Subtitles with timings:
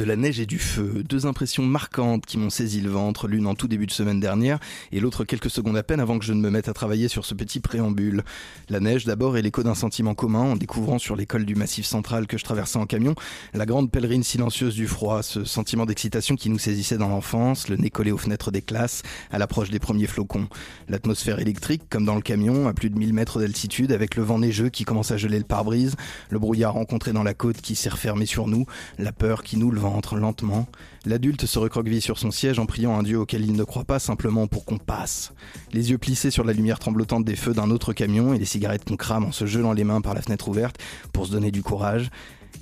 [0.00, 3.46] de la neige et du feu, deux impressions marquantes qui m'ont saisi le ventre, l'une
[3.46, 4.58] en tout début de semaine dernière
[4.92, 7.26] et l'autre quelques secondes à peine avant que je ne me mette à travailler sur
[7.26, 8.24] ce petit préambule.
[8.70, 12.26] La neige d'abord est l'écho d'un sentiment commun en découvrant sur l'école du Massif central
[12.26, 13.14] que je traversais en camion
[13.52, 17.76] la grande pèlerine silencieuse du froid, ce sentiment d'excitation qui nous saisissait dans l'enfance, le
[17.76, 20.48] nez collé aux fenêtres des classes à l'approche des premiers flocons.
[20.88, 24.38] L'atmosphère électrique, comme dans le camion, à plus de 1000 mètres d'altitude, avec le vent
[24.38, 25.96] neigeux qui commence à geler le pare-brise,
[26.30, 28.64] le brouillard rencontré dans la côte qui s'est refermé sur nous,
[28.98, 30.66] la peur qui nous le vent entre lentement.
[31.06, 33.98] L'adulte se recroqueville sur son siège en priant un dieu auquel il ne croit pas
[33.98, 35.32] simplement pour qu'on passe.
[35.72, 38.84] Les yeux plissés sur la lumière tremblotante des feux d'un autre camion et les cigarettes
[38.84, 40.76] qu'on crame en se gelant les mains par la fenêtre ouverte
[41.12, 42.10] pour se donner du courage.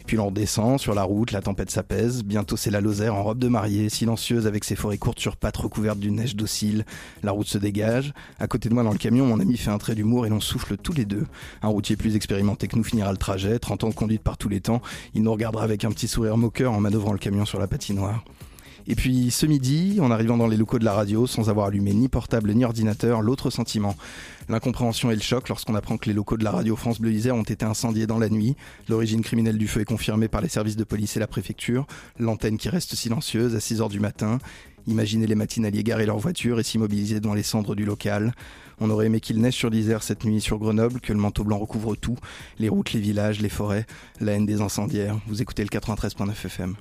[0.08, 2.24] Puis l'on redescend sur la route, la tempête s'apaise.
[2.24, 5.58] Bientôt c'est la Lozère en robe de mariée, silencieuse avec ses forêts courtes sur pattes
[5.58, 6.86] recouvertes d'une neige docile.
[7.22, 8.14] La route se dégage.
[8.40, 10.40] À côté de moi dans le camion, mon ami fait un trait d'humour et l'on
[10.40, 11.26] souffle tous les deux.
[11.60, 14.48] Un routier plus expérimenté que nous finira le trajet, 30 ans de conduite par tous
[14.48, 14.80] les temps.
[15.12, 18.24] Il nous regardera avec un petit sourire moqueur en manœuvrant le camion sur la patinoire.
[18.90, 21.92] Et puis ce midi, en arrivant dans les locaux de la radio, sans avoir allumé
[21.92, 23.94] ni portable ni ordinateur, l'autre sentiment.
[24.48, 27.34] L'incompréhension et le choc lorsqu'on apprend que les locaux de la radio France Bleu Isère
[27.34, 28.56] ont été incendiés dans la nuit.
[28.88, 31.86] L'origine criminelle du feu est confirmée par les services de police et la préfecture.
[32.18, 34.38] L'antenne qui reste silencieuse à 6 heures du matin.
[34.86, 38.32] Imaginez les matinaliers garer leur voiture et s'immobiliser devant les cendres du local.
[38.80, 41.58] On aurait aimé qu'il neige sur l'Isère cette nuit sur Grenoble, que le manteau blanc
[41.58, 42.16] recouvre tout,
[42.58, 43.84] les routes, les villages, les forêts,
[44.18, 45.18] la haine des incendiaires.
[45.26, 46.74] Vous écoutez le 93.9 FM.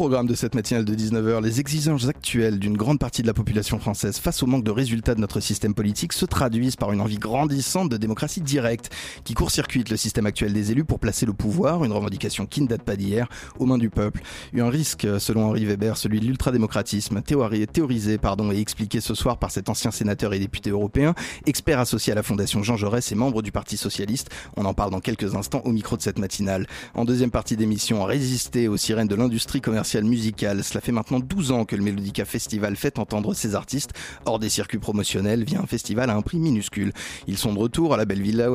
[0.00, 3.78] Programme de cette matinale de 19h, les exigences actuelles d'une grande partie de la population
[3.78, 7.18] française face au manque de résultats de notre système politique se traduisent par une envie
[7.18, 8.88] grandissante de démocratie directe
[9.24, 12.66] qui court-circuite le système actuel des élus pour placer le pouvoir, une revendication qui ne
[12.66, 13.28] date pas d'hier,
[13.58, 14.22] aux mains du peuple.
[14.54, 19.36] Eu un risque, selon Henri Weber, celui de l'ultradémocratisme, théorisé pardon, et expliqué ce soir
[19.36, 23.14] par cet ancien sénateur et député européen, expert associé à la Fondation Jean Jaurès et
[23.14, 24.30] membre du Parti Socialiste.
[24.56, 26.66] On en parle dans quelques instants au micro de cette matinale.
[26.94, 30.62] En deuxième partie d'émission, résister aux sirènes de l'industrie commerciale musicale.
[30.64, 33.90] Cela fait maintenant 12 ans que le Melodica Festival fait entendre ses artistes
[34.24, 36.92] hors des circuits promotionnels via un festival à un prix minuscule.
[37.26, 38.04] Ils sont de retour à la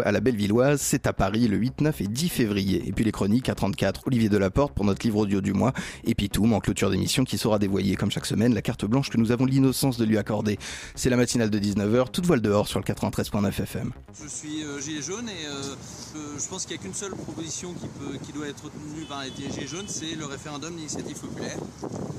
[0.06, 2.84] à Bellevilloise, c'est à Paris le 8, 9 et 10 février.
[2.88, 5.74] Et puis les chroniques à 34, Olivier Delaporte pour notre livre audio du mois
[6.04, 9.18] et Pitoum en clôture d'émission qui saura dévoyer comme chaque semaine la carte blanche que
[9.18, 10.58] nous avons l'innocence de lui accorder.
[10.96, 13.92] C'est la matinale de 19h, toute voile dehors sur le 93.9 FM.
[14.22, 15.76] Je suis euh, gilet jaune et euh,
[16.38, 19.24] je pense qu'il n'y a qu'une seule proposition qui, peut, qui doit être retenue par
[19.24, 21.58] les gilets jaunes, c'est le référendum d'initiative populaire.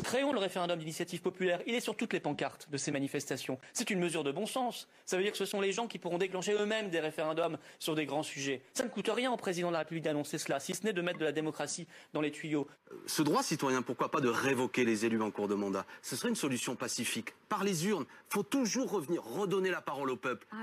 [0.05, 1.61] Créons le référendum d'initiative populaire.
[1.67, 3.59] Il est sur toutes les pancartes de ces manifestations.
[3.73, 4.89] C'est une mesure de bon sens.
[5.05, 7.95] Ça veut dire que ce sont les gens qui pourront déclencher eux-mêmes des référendums sur
[7.97, 8.63] des grands sujets.
[8.75, 11.03] Ça ne coûte rien au président de la République d'annoncer cela, si ce n'est de
[11.03, 12.69] mettre de la démocratie dans les tuyaux.
[13.07, 15.85] Ce droit citoyen, pourquoi pas de révoquer les élus en cours de mandat?
[16.03, 17.35] Ce serait une solution pacifique.
[17.49, 20.47] Par les urnes, faut toujours revenir, redonner la parole au peuple.
[20.53, 20.57] Ah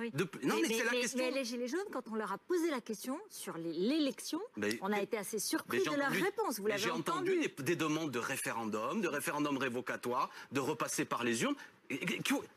[0.43, 1.19] non, mais, c'est la question.
[1.19, 4.39] Mais les Gilets jaunes, quand on leur a posé la question sur l'élection,
[4.81, 6.59] on a été assez surpris de leur réponse.
[6.59, 7.31] Vous l'avez entendu.
[7.31, 11.55] J'ai entendu des demandes de référendum, de référendum révocatoire, de repasser par les urnes.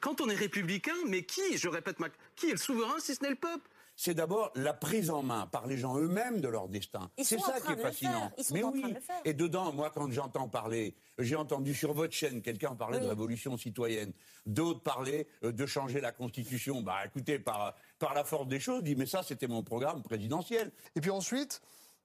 [0.01, 1.97] Quand on est républicain, mais qui, je répète,
[2.35, 3.69] qui est le souverain si ce n'est le peuple?
[3.99, 7.11] C'est d'abord la prise en main par les gens eux-mêmes de leur destin.
[7.17, 8.31] C'est ça qui est fascinant.
[8.53, 8.95] Mais oui.
[9.25, 13.57] Et dedans, moi, quand j'entends parler, j'ai entendu sur votre chaîne quelqu'un parler de révolution
[13.57, 14.13] citoyenne,
[14.45, 16.83] d'autres parler euh, de changer la Constitution.
[16.83, 20.73] Bah, écoutez, par, par la force des choses, dit mais ça, c'était mon programme présidentiel.
[20.95, 21.63] Et puis ensuite,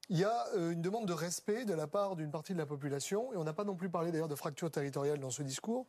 [0.09, 2.65] il y a euh, une demande de respect de la part d'une partie de la
[2.65, 5.85] population, et on n'a pas non plus parlé d'ailleurs de fracture territoriale dans ce discours,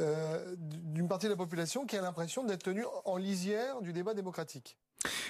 [0.00, 4.14] euh, d'une partie de la population qui a l'impression d'être tenue en lisière du débat
[4.14, 4.78] démocratique.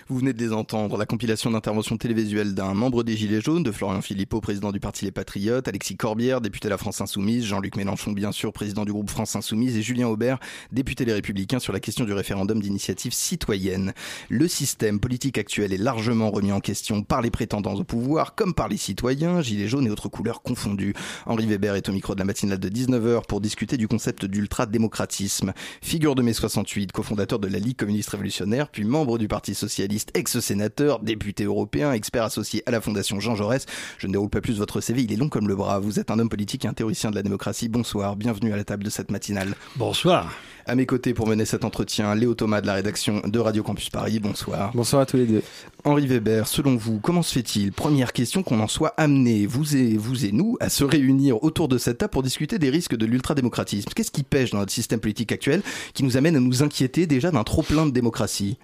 [0.08, 3.70] Vous venez de les entendre, la compilation d'interventions télévisuelles d'un membre des Gilets jaunes, de
[3.70, 7.76] Florian Philippot, président du Parti Les Patriotes, Alexis Corbière, député de la France Insoumise, Jean-Luc
[7.76, 10.38] Mélenchon, bien sûr, président du groupe France Insoumise, et Julien Aubert,
[10.72, 13.92] député Les Républicains, sur la question du référendum d'initiative citoyenne.
[14.30, 18.54] Le système politique actuel est largement remis en question par les prétendants au pouvoir, comme
[18.54, 20.94] par les citoyens, Gilets jaunes et autres couleurs confondues.
[21.26, 25.52] Henri Weber est au micro de la matinale de 19h pour discuter du concept d'ultra-démocratisme.
[25.82, 30.10] Figure de mai 68, cofondateur de la Ligue communiste révolutionnaire, puis membre du Parti socialiste,
[30.14, 33.66] ex-sénateur, député européen, expert associé à la Fondation Jean Jaurès.
[33.98, 35.80] Je ne déroule pas plus votre CV, il est long comme le bras.
[35.80, 37.68] Vous êtes un homme politique et un théoricien de la démocratie.
[37.68, 39.54] Bonsoir, bienvenue à la table de cette matinale.
[39.76, 40.32] Bonsoir.
[40.66, 43.88] À mes côtés pour mener cet entretien, Léo Thomas de la rédaction de Radio Campus
[43.88, 44.20] Paris.
[44.20, 44.70] Bonsoir.
[44.74, 45.42] Bonsoir à tous les deux.
[45.84, 47.72] Henri Weber, selon vous, comment se fait-il?
[47.72, 51.68] Première question qu'on en soit amené, vous et, vous et nous, à se réunir autour
[51.68, 53.88] de cette table pour discuter des risques de l'ultradémocratisme.
[53.94, 55.62] Qu'est-ce qui pêche dans notre système politique actuel
[55.94, 58.58] qui nous amène à nous inquiéter déjà d'un trop-plein de démocratie?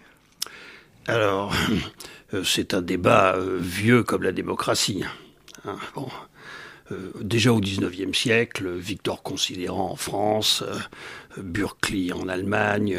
[1.07, 1.55] Alors,
[2.35, 5.05] euh, c'est un débat euh, vieux comme la démocratie.
[5.65, 6.09] Hein, bon.
[6.93, 10.63] Euh, déjà au XIXe siècle, Victor Considérant en France,
[11.39, 12.99] Burkli en Allemagne,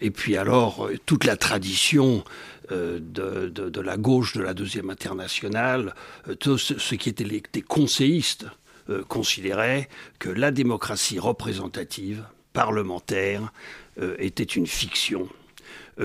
[0.00, 2.22] et puis alors toute la tradition
[2.70, 5.92] de, la gauche de la deuxième internationale,
[6.38, 8.46] tous ceux qui étaient les, des conseillistes
[8.88, 9.88] euh, considérait
[10.20, 13.52] que la démocratie représentative, parlementaire,
[14.00, 15.45] euh, était une fiction, euh,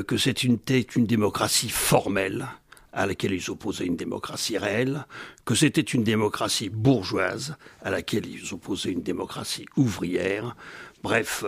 [0.07, 0.57] que c'était une,
[1.05, 2.47] démocratie formelle
[2.93, 5.05] à laquelle ils opposaient une démocratie réelle,
[5.45, 10.55] que c'était une démocratie bourgeoise à laquelle ils opposaient une démocratie ouvrière.
[11.03, 11.45] Bref,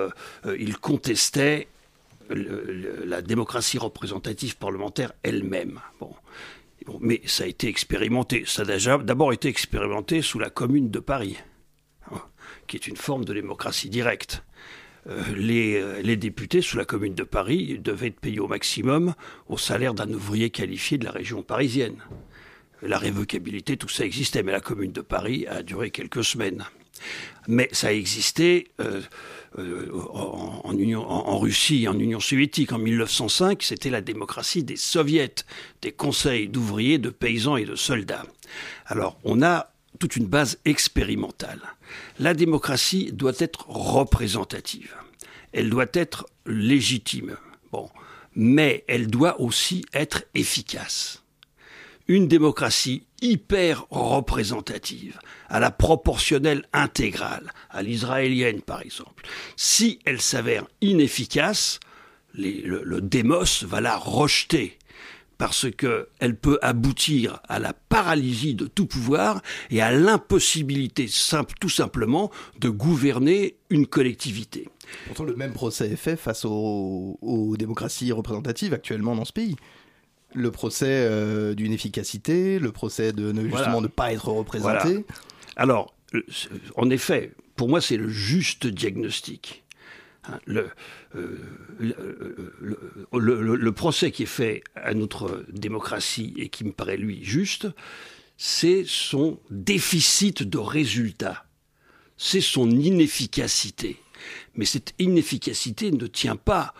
[0.57, 1.67] ils contestaient
[2.29, 5.81] la démocratie représentative parlementaire elle-même.
[5.99, 6.13] Bon
[7.01, 8.43] mais ça a été expérimenté.
[8.45, 11.37] Ça a d'abord été expérimenté sous la Commune de Paris,
[12.11, 12.21] hein,
[12.67, 14.43] qui est une forme de démocratie directe.
[15.07, 19.15] Euh, euh, les, députés sous la Commune de Paris devaient être payés au maximum
[19.47, 21.97] au salaire d'un ouvrier qualifié de la région parisienne.
[22.81, 26.65] La révocabilité, tout ça existait, mais la Commune de Paris a duré quelques semaines.
[27.47, 29.01] Mais ça euh,
[29.59, 32.71] euh, en, Union, en, Russie, en Union soviétique.
[32.71, 35.35] En 1905, c'était la démocratie des soviets,
[35.81, 38.25] des conseils d'ouvriers, de paysans et de soldats.
[38.85, 41.59] Alors, on a toute une base expérimentale.
[42.19, 44.95] La démocratie doit être représentative.
[45.51, 47.37] Elle doit être légitime.
[47.71, 47.89] Bon.
[48.35, 51.23] Mais elle doit aussi être efficace.
[52.07, 55.17] Une démocratie hyper représentative,
[55.47, 59.25] à la proportionnelle intégrale, à l'israélienne par exemple,
[59.55, 61.79] si elle s'avère inefficace,
[62.35, 64.77] le, démos va la rejeter
[65.37, 69.41] parce qu'elle peut aboutir à la paralysie de tout pouvoir
[69.71, 71.07] et à l'impossibilité
[71.59, 74.69] tout simplement de gouverner une collectivité.
[75.07, 79.55] Pourtant, le même procès est fait face aux démocraties représentatives actuellement dans ce pays
[80.33, 85.05] le procès euh, d'une efficacité, le procès de ne, justement ne pas être représenté.
[85.55, 86.21] Alors, euh,
[86.75, 89.62] en effet, pour moi, c'est le juste diagnostic.
[90.25, 91.37] Hein, euh,
[93.11, 97.67] le, procès qui est fait à notre démocratie et qui me paraît, lui, juste,
[98.37, 101.45] c'est son déficit de résultats,
[102.17, 103.97] c'est son inefficacité.
[104.55, 106.73] Mais cette inefficacité ne tient pas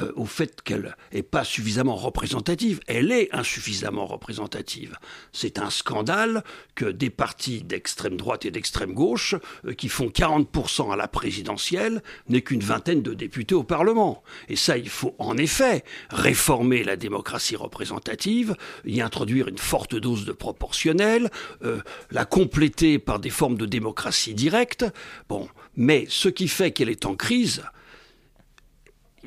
[0.00, 2.80] euh, au fait qu'elle n'est pas suffisamment représentative.
[2.86, 4.96] Elle est insuffisamment représentative.
[5.32, 6.44] C'est un scandale
[6.74, 12.02] que des partis d'extrême droite et d'extrême gauche, euh, qui font 40% à la présidentielle,
[12.28, 14.22] n'aient qu'une vingtaine de députés au Parlement.
[14.48, 20.24] Et ça, il faut en effet réformer la démocratie représentative, y introduire une forte dose
[20.24, 21.30] de proportionnel,
[21.64, 21.80] euh,
[22.10, 24.84] la compléter par des formes de démocratie directe.
[25.28, 27.62] Bon, mais ce qui fait qu'elle est en crise,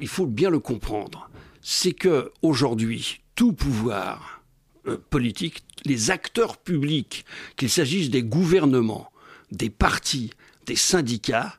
[0.02, 1.30] il faut bien le comprendre,
[1.62, 4.44] c'est que aujourd'hui, tout pouvoir
[4.88, 7.26] euh, politique, les acteurs publics,
[7.56, 9.12] qu'il s'agisse des gouvernements,
[9.52, 10.32] des partis,
[10.66, 11.58] des syndicats,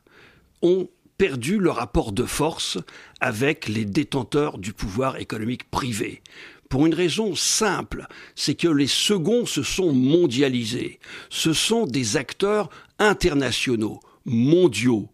[0.61, 2.77] ont perdu le rapport de force
[3.21, 6.21] avec les détenteurs du pouvoir économique privé.
[6.69, 10.99] Pour une raison simple, c'est que les seconds se sont mondialisés.
[11.29, 12.69] Ce sont des acteurs
[12.99, 15.09] internationaux, mondiaux,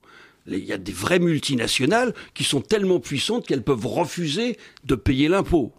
[0.48, 5.27] il y a des vraies multinationales qui sont tellement puissantes qu'elles peuvent refuser de payer
[5.27, 5.74] l'impôt.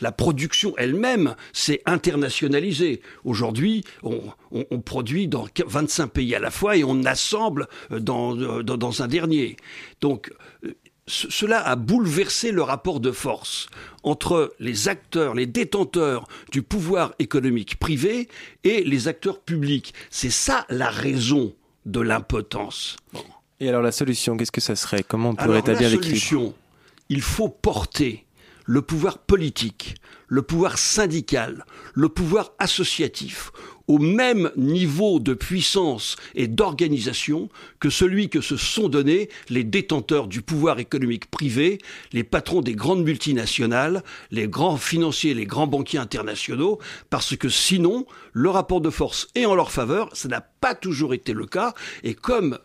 [0.00, 3.02] La production elle-même s'est internationalisée.
[3.24, 4.20] Aujourd'hui, on,
[4.80, 9.56] produit dans 25 pays à la fois et on assemble dans, dans, un dernier.
[10.00, 10.30] Donc,
[10.64, 10.72] euh,
[11.08, 13.68] cela a bouleversé le rapport de force
[14.02, 18.28] entre les acteurs, les détenteurs du pouvoir économique privé
[18.62, 19.94] et les acteurs publics.
[20.10, 21.54] C'est ça la raison
[21.86, 22.96] de l'impotence.
[23.60, 25.02] Et alors la solution, qu'est-ce que ça serait?
[25.02, 26.02] Comment on peut rétablir l'équilibre?
[26.02, 26.54] La solution,
[27.08, 28.24] il faut porter
[28.64, 29.96] le pouvoir politique,
[30.28, 33.50] le pouvoir syndical, le pouvoir associatif
[33.88, 37.48] au même niveau de puissance et d'organisation
[37.80, 41.78] que celui que se sont donnés les détenteurs du pouvoir économique privé,
[42.12, 48.04] les patrons des grandes multinationales, les grands financiers, les grands banquiers internationaux, parce que sinon,
[48.34, 51.72] le rapport de force est en leur faveur, ça n'a pas toujours été le cas,
[52.04, 52.58] et comme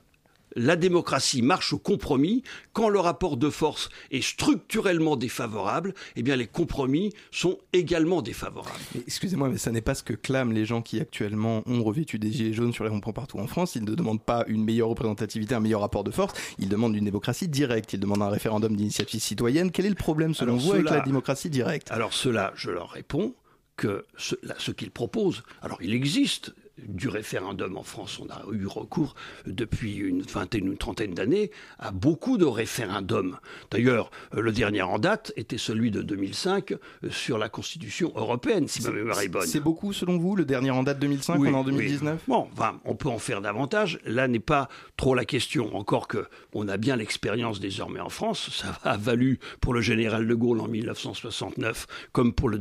[0.55, 2.43] la démocratie marche au compromis,
[2.73, 8.77] quand le rapport de force est structurellement défavorable, eh bien les compromis sont également défavorables.
[9.07, 12.31] Excusez-moi, mais ça n'est pas ce que clament les gens qui actuellement ont revêtu des
[12.31, 13.75] gilets jaunes sur les ronds-points partout en France.
[13.75, 16.33] Ils ne demandent pas une meilleure représentativité, un meilleur rapport de force.
[16.59, 17.93] Ils demandent une démocratie directe.
[17.93, 19.71] Ils demandent un référendum d'initiative citoyenne.
[19.71, 21.91] Quel est le problème selon vous avec la démocratie directe?
[21.91, 23.33] Alors cela, je leur réponds
[23.75, 26.53] que ce, ce qu'ils proposent, alors il existe
[26.87, 28.19] du référendum en France.
[28.19, 29.15] On a eu recours
[29.45, 33.37] depuis une vingtaine, une trentaine d'années à beaucoup de référendums.
[33.69, 36.77] D'ailleurs, le dernier en date était celui de 2005 euh,
[37.09, 39.45] sur la Constitution européenne, si ma mémoire est bonne.
[39.45, 42.79] C'est beaucoup selon vous, le dernier en date 2005, on est en 2019 Bon, enfin,
[42.85, 43.99] on peut en faire davantage.
[44.05, 45.75] Là n'est pas trop la question.
[45.75, 48.49] Encore que on a bien l'expérience désormais en France.
[48.51, 52.59] Ça a valu pour le général de Gaulle en 1969, comme pour le,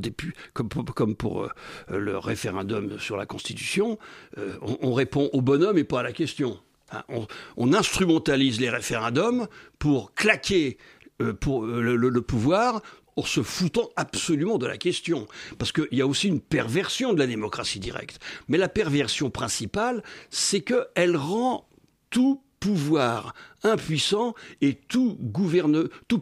[0.53, 1.49] comme pour euh,
[1.89, 3.99] le référendum sur la Constitution.
[4.39, 6.59] Euh, on, répond au bonhomme et pas à la question.
[6.93, 7.03] Hein,
[7.57, 10.79] on, instrumentalise les référendums pour claquer
[11.21, 12.83] euh, euh, le, pouvoir
[13.17, 15.27] en se foutant absolument de la question.
[15.59, 18.19] Parce qu'il y a aussi une perversion de la démocratie directe.
[18.49, 21.69] Mais la perversion principale, c'est qu'elle rend
[22.11, 25.19] tout pouvoir impuissant et tout,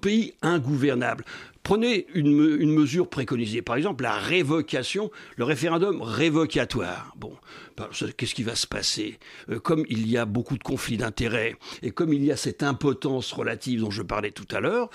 [0.01, 1.23] pays ingouvernable.
[1.63, 7.15] Prenez une, mesure préconisée, par exemple la révocation, le référendum révocatoire.
[7.19, 7.37] Bon,
[7.77, 9.19] ben, qu'est-ce qui va se passer?
[9.51, 12.63] Euh, Comme il y a beaucoup de conflits d'intérêts et comme il y a cette
[12.63, 14.89] impotence relative dont je parlais tout à l'heure,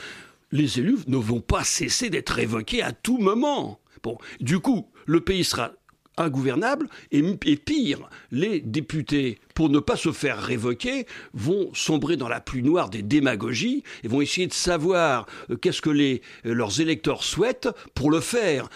[0.51, 3.79] les élus ne vont pas cesser d'être révoqués à tout moment.
[4.01, 5.73] Bon, du coup, le pays sera
[6.17, 7.21] ingouvernable et,
[7.55, 12.89] pire, les députés, pour ne pas se faire révoquer, vont sombrer dans la plus noire
[12.89, 17.69] des démagogies et vont essayer de savoir euh, qu'est-ce que les, euh, leurs électeurs souhaitent
[17.95, 18.69] pour le faire.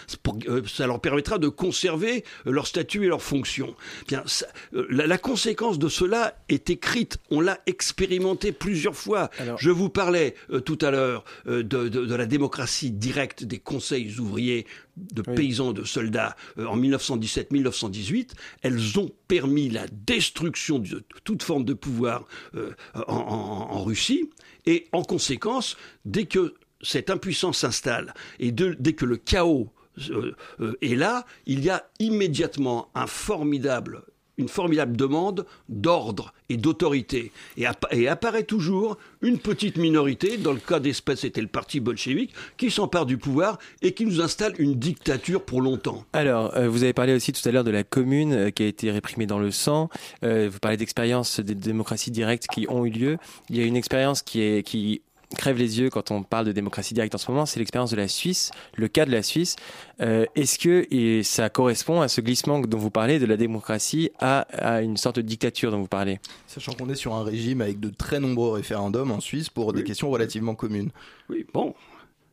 [0.48, 3.76] Euh, ça leur permettra de conserver leur statut et leur fonction.
[4.08, 4.24] Bien,
[4.72, 9.30] la, conséquence de cela est écrite, on l'a expérimenté plusieurs fois.
[9.58, 10.34] Je vous parlais
[10.66, 14.66] tout à l'heure de, de la démocratie directe des conseils ouvriers
[15.14, 18.32] de paysans, de soldats euh, en 1917-1918,
[18.62, 22.74] elles ont permis la destruction de toute forme de pouvoir euh,
[23.08, 24.30] en, Russie.
[24.66, 29.72] Et en conséquence, dès que cette impuissance s'installe et dès que le chaos
[30.12, 30.36] euh,
[30.82, 34.04] est là, il y a immédiatement un formidable
[34.40, 37.32] une formidable demande d'ordre et d'autorité.
[37.58, 42.72] Et, apparaît toujours une petite minorité, dans le cas d'espèce c'était le parti bolchevique, qui
[42.72, 46.06] s'empare du pouvoir et qui nous installe une dictature pour longtemps.
[46.14, 48.68] Alors, euh, vous avez parlé aussi tout à l'heure de la commune euh, qui a
[48.68, 49.90] été réprimée dans le sang.
[50.24, 53.18] Euh, vous parlez d'expériences des démocraties directes qui ont eu lieu.
[53.50, 55.02] Il y a une expérience qui, est, qui
[55.36, 57.98] crève les yeux quand on parle de démocratie directe en ce moment, c'est l'expérience de
[57.98, 59.56] la Suisse, le cas de la Suisse.
[60.02, 64.12] Euh, est-ce que et ça correspond à ce glissement dont vous parlez de la démocratie
[64.20, 66.20] à, à une sorte de dictature dont vous parlez?
[66.48, 69.84] Sachant qu'on est sur un régime avec de très nombreux référendums en Suisse pour des
[69.84, 70.92] questions relativement communes.
[71.30, 71.76] Oui, bon,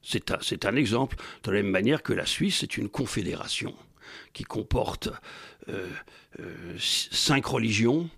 [0.03, 0.39] c'est un,
[0.69, 3.75] un, exemple, de la même manière que la Suisse est une confédération
[4.33, 5.09] qui comporte
[5.69, 5.89] euh,
[6.41, 8.09] euh, cinq religions,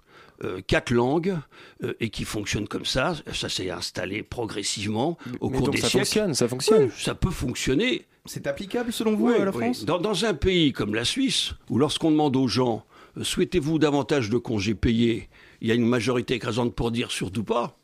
[0.44, 1.36] euh, quatre langues
[1.82, 3.14] euh, et qui fonctionne comme ça.
[3.32, 6.04] Ça s'est installé progressivement au cours des ça siècles.
[6.04, 6.90] Fonctionne, ça fonctionne.
[6.96, 8.06] ça peut fonctionner.
[8.24, 11.78] C'est applicable selon vous à la France dans, dans, un pays comme la Suisse, où
[11.78, 12.84] lorsqu'on demande aux gens
[13.16, 15.28] euh, souhaitez-vous davantage de congés payés,
[15.60, 17.78] il y a une majorité écrasante pour dire surtout pas.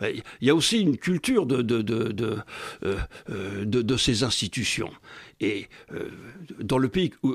[0.00, 2.38] Il y a aussi une culture de, de, de,
[2.84, 2.96] euh,
[3.30, 4.90] euh, de, ces institutions.
[5.40, 6.10] Et euh,
[6.60, 7.34] dans le pays où,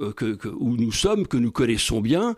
[0.59, 2.35] où, nous sommes, que nous connaissons bien,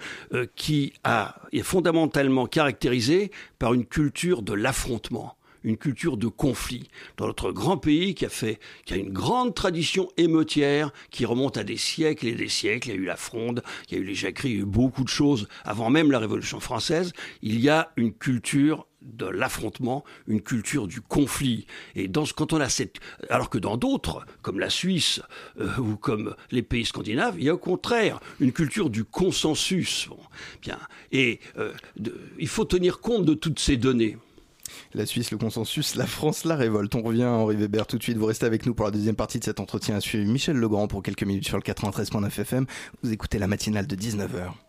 [0.55, 7.27] qui a, est fondamentalement caractérisé par une culture de l'affrontement une culture de conflit dans
[7.27, 11.63] notre grand pays qui a fait, qui a une grande tradition émeutière qui remonte à
[11.63, 12.89] des siècles et des siècles.
[12.89, 14.62] Il y a eu la Fronde, il y a eu les Jacqueries, il y a
[14.62, 17.12] eu beaucoup de choses avant même la Révolution française.
[17.41, 21.66] Il y a une culture de l'affrontement, une culture du conflit.
[21.96, 22.98] Et quand on a cette,
[23.30, 25.22] alors que dans d'autres, comme la Suisse
[25.60, 30.10] euh, ou comme les pays scandinaves, il y a au contraire une culture du consensus.
[30.62, 30.80] bien,
[31.12, 31.74] et euh,
[32.38, 34.18] il faut tenir compte de toutes ces données.
[34.94, 36.94] La Suisse, le consensus, la France, la révolte.
[36.96, 38.18] On revient, Henri Weber, tout de suite.
[38.18, 40.30] Vous restez avec nous pour la deuxième partie de cet entretien à suivre.
[40.30, 42.66] Michel Legrand pour quelques minutes sur le 93.9 FM.
[43.02, 44.67] Vous écoutez la matinale de 19h.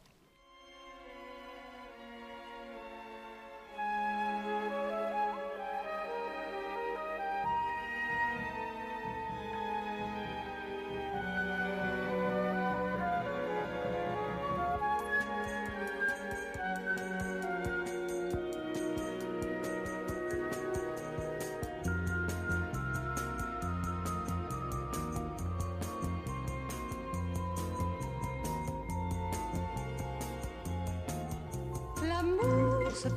[32.18, 33.08] L'amour se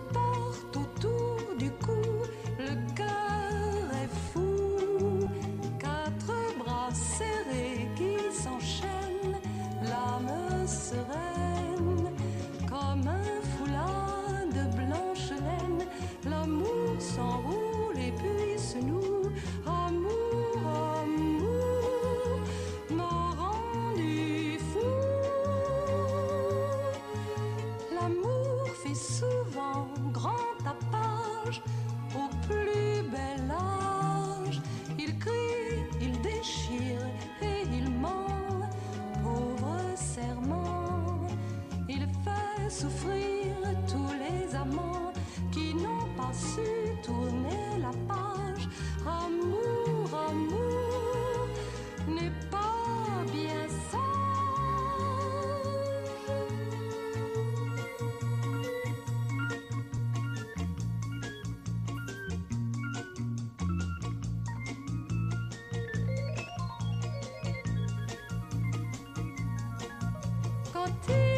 [70.81, 71.30] côté.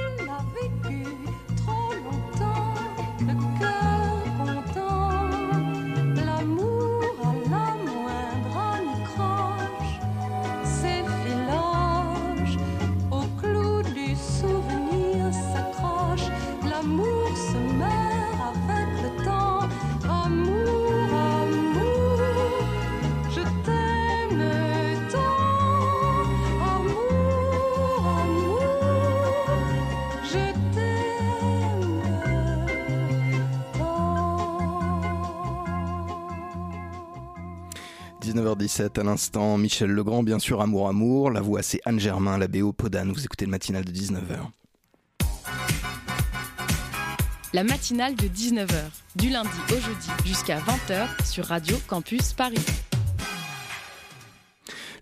[38.56, 41.32] 19h17 à l'instant, Michel Legrand, bien sûr, Amour Amour.
[41.32, 43.12] La voix, c'est Anne Germain, la BO Podane.
[43.12, 44.40] Vous écoutez le matinal de 19h.
[47.54, 48.76] La matinale de 19h,
[49.16, 52.66] du lundi au jeudi jusqu'à 20h sur Radio Campus Paris.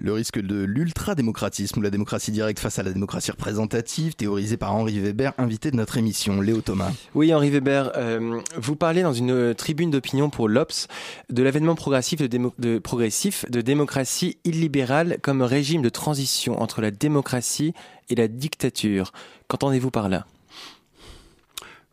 [0.03, 4.73] Le risque de l'ultra-démocratisme ou la démocratie directe face à la démocratie représentative, théorisé par
[4.73, 6.41] Henri Weber, invité de notre émission.
[6.41, 6.91] Léo Thomas.
[7.13, 10.87] Oui, Henri Weber, euh, vous parlez dans une tribune d'opinion pour l'Obs
[11.29, 17.75] de l'avènement progressif de, progressif de démocratie illibérale comme régime de transition entre la démocratie
[18.09, 19.11] et la dictature.
[19.49, 20.25] Qu'entendez-vous par là?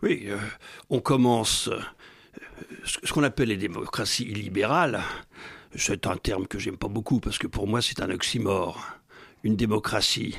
[0.03, 0.39] Oui, euh,
[0.89, 1.79] on commence euh,
[3.05, 5.03] ce qu'on appelle les démocraties illibérales
[5.79, 8.87] c'est un terme que j'aime pas beaucoup parce que pour moi c'est un oxymore.
[9.45, 10.37] Une démocratie.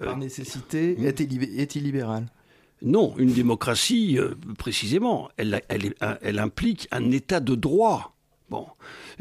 [0.00, 2.26] Euh, Par nécessité, est illibérale
[2.82, 8.16] Non, une démocratie, euh, précisément, elle, elle, implique un état de droit.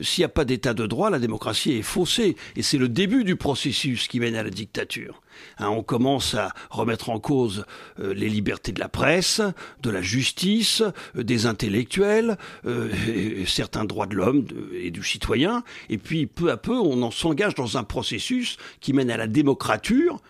[0.01, 2.35] S'il n'y a pas d'état de droit, la démocratie est faussée.
[2.55, 5.21] Et c'est le début du processus qui mène à la dictature.
[5.57, 7.65] Hein, on commence à remettre en cause
[7.99, 9.41] euh, les libertés de la presse,
[9.81, 10.81] de la justice,
[11.15, 12.89] euh, des intellectuels, euh,
[13.45, 15.63] certains droits de l'homme et du citoyen.
[15.89, 19.27] Et puis, peu à peu, on en s'engage dans un processus qui mène à la
[19.27, 20.21] démocrature,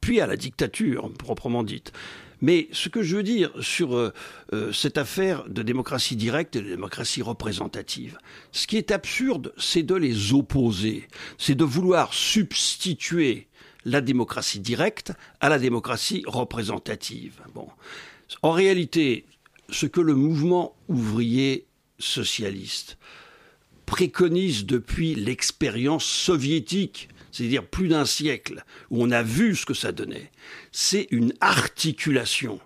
[0.00, 1.92] puis à la dictature, proprement dite.
[2.40, 4.12] Mais ce que je veux dire sur euh,
[4.52, 8.18] euh, cette affaire de démocratie directe et de démocratie représentative,
[8.52, 13.48] ce qui est absurde, c'est de les opposer, c'est de vouloir substituer
[13.84, 17.40] la démocratie directe à la démocratie représentative.
[17.54, 17.68] Bon.
[18.42, 19.24] En réalité,
[19.70, 21.66] ce que le mouvement ouvrier
[21.98, 22.98] socialiste
[23.88, 29.92] préconise depuis l'expérience soviétique c'est-à-dire plus d'un siècle, où on a vu ce que ça
[29.92, 30.30] donnait,
[30.72, 32.58] c'est une articulation.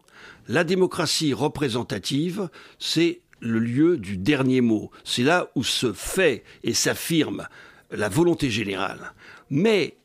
[0.49, 4.91] La démocratie représentative, c'est le lieu du dernier mot.
[5.05, 7.49] C'est là où se fait et s'affirme
[7.91, 9.13] la volonté générale.
[9.51, 9.97] Mais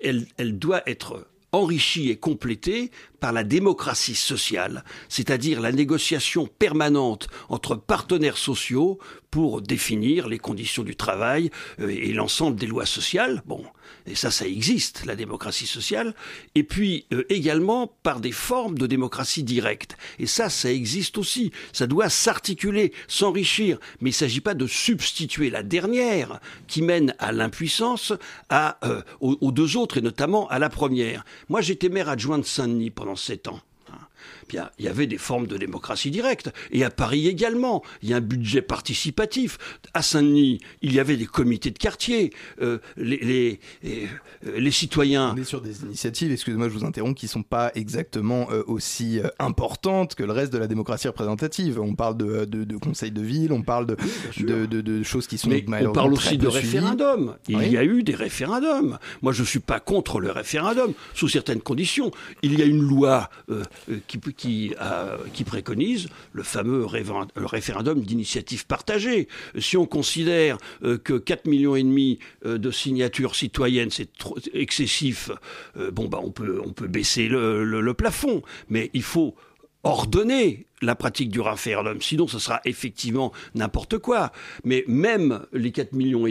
[0.00, 7.76] elle, doit être enrichie et complétée par la démocratie sociale, c'est-à-dire la négociation permanente entre
[7.76, 8.98] partenaires sociaux
[9.30, 13.42] pour définir les conditions du travail euh, et l'ensemble des lois sociales.
[13.46, 13.64] Bon,
[14.06, 16.14] et ça, ça existe, la démocratie sociale.
[16.54, 19.96] Et puis euh, également par des formes de démocratie directe.
[20.18, 21.52] Et ça, ça existe aussi.
[21.72, 23.78] Ça doit s'articuler, s'enrichir.
[24.00, 28.12] Mais il ne s'agit pas de substituer la dernière qui mène à l'impuissance
[28.48, 31.24] à, euh, aux, deux autres, et notamment à la première.
[31.48, 33.60] Moi, j'étais maire adjoint de Saint-Denis pendant sept ans
[34.52, 36.50] il y avait des formes de démocratie directe.
[36.70, 39.58] Et à Paris également, il y a un budget participatif.
[39.94, 42.32] À Saint-Denis, il y avait des comités de quartier.
[42.60, 43.60] Euh, les, les,
[44.46, 45.34] euh, les, citoyens...
[45.36, 48.62] On est sur des initiatives, excusez-moi, je vous interromps, qui ne sont pas exactement euh,
[48.66, 51.80] aussi importantes que le reste de la démocratie représentative.
[51.80, 53.96] On parle de, de, de conseils de ville, on parle de,
[54.38, 55.48] de, de, choses qui sont...
[55.48, 57.36] Mais on parle aussi de référendums.
[57.48, 58.98] Il y a eu des référendums.
[59.22, 62.10] Moi, je ne suis pas contre le référendum, sous certaines conditions.
[62.42, 63.30] Il y a une loi
[64.06, 64.72] qui, qui,
[65.34, 69.28] qui préconise le fameux référendum d'initiative partagée.
[69.58, 74.08] Si on considère euh, que 4 millions et demi euh, de signatures citoyennes, c'est
[74.54, 75.30] excessif,
[75.76, 79.34] euh, bon bah on peut, on peut baisser le, plafond, mais il faut
[79.82, 84.32] ordonner la pratique du référendum, sinon ce sera effectivement n'importe quoi.
[84.64, 86.26] Mais même les 4 millions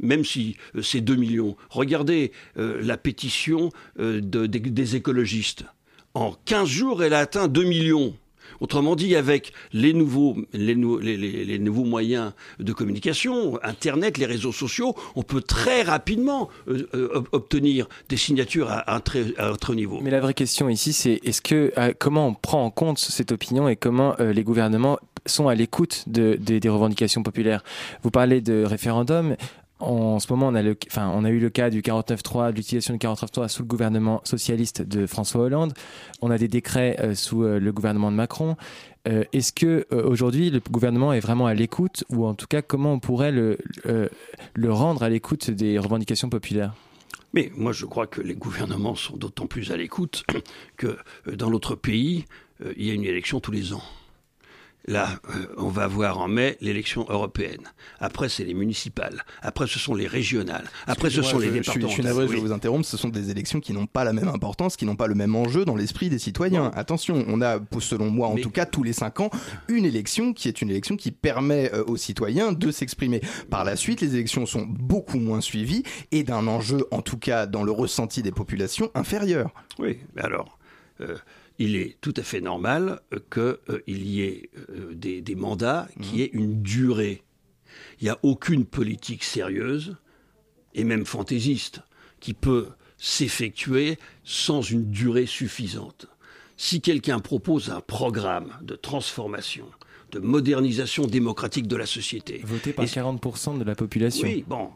[0.00, 5.64] même si c'est 2 millions, regardez la pétition des écologistes
[6.18, 8.14] en 15 jours, elle a atteint 2 millions.
[8.60, 15.22] Autrement dit, avec les nouveaux, les, nouveaux moyens de communication, Internet, les réseaux sociaux, on
[15.22, 19.22] peut très rapidement euh, euh, obtenir des signatures à un, très,
[19.76, 20.00] niveau.
[20.02, 23.30] Mais la vraie question ici, c'est est-ce que euh, comment on prend en compte cette
[23.30, 27.62] opinion et comment les gouvernements sont à l'écoute des revendications populaires?
[28.02, 29.36] Vous parlez de référendum
[29.80, 33.62] en ce moment, on a, eu le cas du 49.3, de l'utilisation du 49.3 sous
[33.62, 35.72] le gouvernement socialiste de François Hollande.
[36.20, 38.56] On a des décrets euh, sous euh, le gouvernement de Macron.
[39.06, 42.92] Euh, est-ce que aujourd'hui le gouvernement est vraiment à l'écoute, ou en tout cas comment
[42.92, 43.56] on pourrait le,
[44.54, 46.74] le rendre à l'écoute des revendications populaires?
[47.32, 50.24] Mais moi, je crois que les gouvernements sont d'autant plus à l'écoute
[50.76, 50.98] que
[51.32, 52.24] dans notre pays,
[52.76, 53.82] il y a une élection tous les ans.
[54.88, 57.60] Là, euh, on va avoir en mai l'élection européenne.
[58.00, 59.22] Après, c'est les municipales.
[59.42, 60.64] Après, ce sont les régionales.
[60.86, 61.88] Après, ce sont les départements.
[61.88, 62.86] Je suis navré, je vais vous interrompre.
[62.86, 65.36] Ce sont des élections qui n'ont pas la même importance, qui n'ont pas le même
[65.36, 66.70] enjeu dans l'esprit des citoyens.
[66.74, 69.30] Attention, on a, selon moi, en tout cas, tous les cinq ans,
[69.68, 73.20] une élection qui est une élection qui permet euh, aux citoyens de s'exprimer.
[73.50, 77.44] Par la suite, les élections sont beaucoup moins suivies et d'un enjeu, en tout cas,
[77.44, 79.50] dans le ressenti des populations, inférieur.
[79.78, 80.58] Oui, mais alors.
[81.00, 81.16] Euh,
[81.58, 86.20] il est tout à fait normal qu'il euh, y ait euh, des, mandats qui mhm.
[86.20, 87.22] aient une durée.
[88.00, 89.96] Il n'y a aucune politique sérieuse,
[90.74, 91.82] et même fantaisiste,
[92.20, 96.06] qui peut s'effectuer sans une durée suffisante.
[96.56, 99.66] Si quelqu'un propose un programme de transformation,
[100.10, 102.40] de modernisation démocratique de la société.
[102.44, 104.26] Voté par 40% de la population.
[104.26, 104.70] Oui, bon,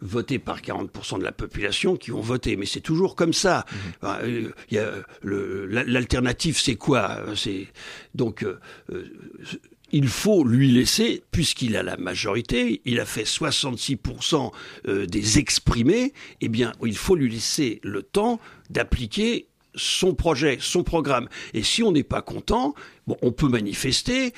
[0.00, 2.56] voté par 40% de la population qui ont voté.
[2.56, 3.64] Mais c'est toujours comme ça.
[4.02, 4.52] Mhm.
[4.72, 7.66] Euh, l'alternative, c'est quoi C'est
[8.14, 8.58] donc euh,
[8.90, 9.04] euh,
[9.92, 14.50] il faut lui laisser, puisqu'il a la majorité, il a fait 66%
[15.06, 21.28] des exprimés, eh bien, il faut lui laisser le temps d'appliquer son projet, son programme.
[21.54, 22.74] Et si on n'est pas content,
[23.06, 24.34] bon, on peut manifester,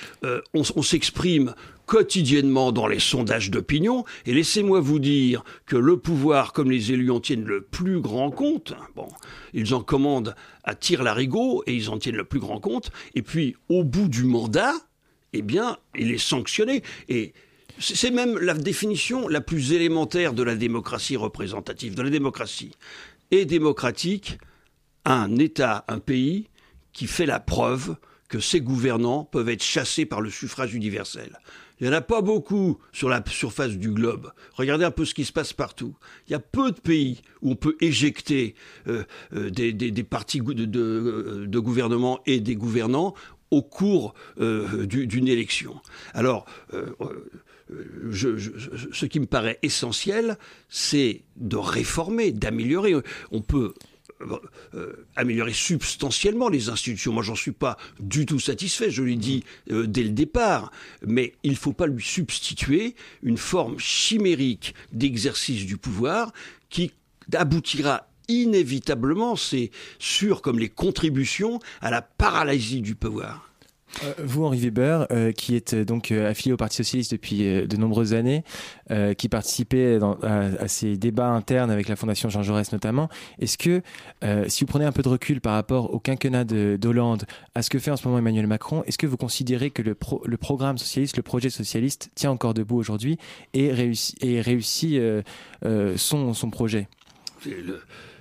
[0.53, 1.55] on s'exprime
[1.89, 7.11] quotidiennement dans les sondages d'opinion, et laissez-moi vous dire que le pouvoir, comme les élus
[7.11, 9.09] en tiennent le plus grand compte, bon,
[9.55, 13.57] ils en commandent à tire-larigot, et ils en tiennent le plus grand compte, et puis
[13.71, 14.75] au bout du mandat,
[15.33, 16.83] eh bien, il est sanctionné.
[17.09, 17.33] Et
[17.79, 22.73] c'est même la définition la plus élémentaire de la démocratie représentative, de la démocratie.
[23.31, 24.39] Et démocratique,
[25.07, 26.49] un État, un pays
[26.93, 27.97] qui fait la preuve
[28.29, 31.39] que ses gouvernants peuvent être chassés par le suffrage universel.
[31.81, 34.33] Il n'y en a pas beaucoup sur la surface du globe.
[34.55, 35.95] Regardez un peu ce qui se passe partout.
[36.27, 38.55] Il y a peu de pays où on peut éjecter
[38.89, 43.15] euh, euh, des, partis de, euh, de, gouvernement et des gouvernants
[43.51, 45.81] au cours d'une élection.
[46.13, 46.45] Alors,
[48.13, 50.37] ce qui me paraît essentiel,
[50.69, 52.95] c'est de réformer, d'améliorer.
[53.31, 53.73] On peut
[54.75, 57.13] euh, améliorer substantiellement les institutions.
[57.13, 60.73] Moi, j'en suis pas du tout satisfait, je l'ai dit euh, dès le départ,
[61.07, 66.33] mais il ne faut pas lui substituer une forme chimérique d'exercice du pouvoir
[66.69, 66.93] qui
[67.33, 73.48] aboutira inévitablement, c'est sûr comme les contributions, à la paralysie du pouvoir.
[74.05, 77.77] Euh, vous, Henri Weber, euh, qui êtes euh, donc affilié au Parti socialiste depuis de
[77.77, 78.45] nombreuses années,
[79.17, 83.83] qui participait à, ces débats internes avec la Fondation Jean Jaurès notamment, est-ce que,
[84.49, 87.25] si vous prenez un peu de recul par rapport au quinquennat d'Hollande,
[87.55, 89.95] à ce que fait en ce moment Emmanuel Macron, est-ce que vous considérez que le,
[90.37, 93.19] programme socialiste, le projet socialiste tient encore debout aujourd'hui
[93.53, 95.01] et réussit,
[95.97, 96.89] son, projet?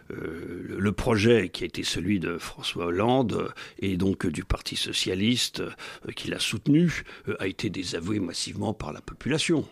[0.10, 6.12] Le projet qui a été celui de François Hollande et donc du Parti socialiste euh,
[6.16, 9.66] qui l'a soutenu euh, a été désavoué massivement par la population.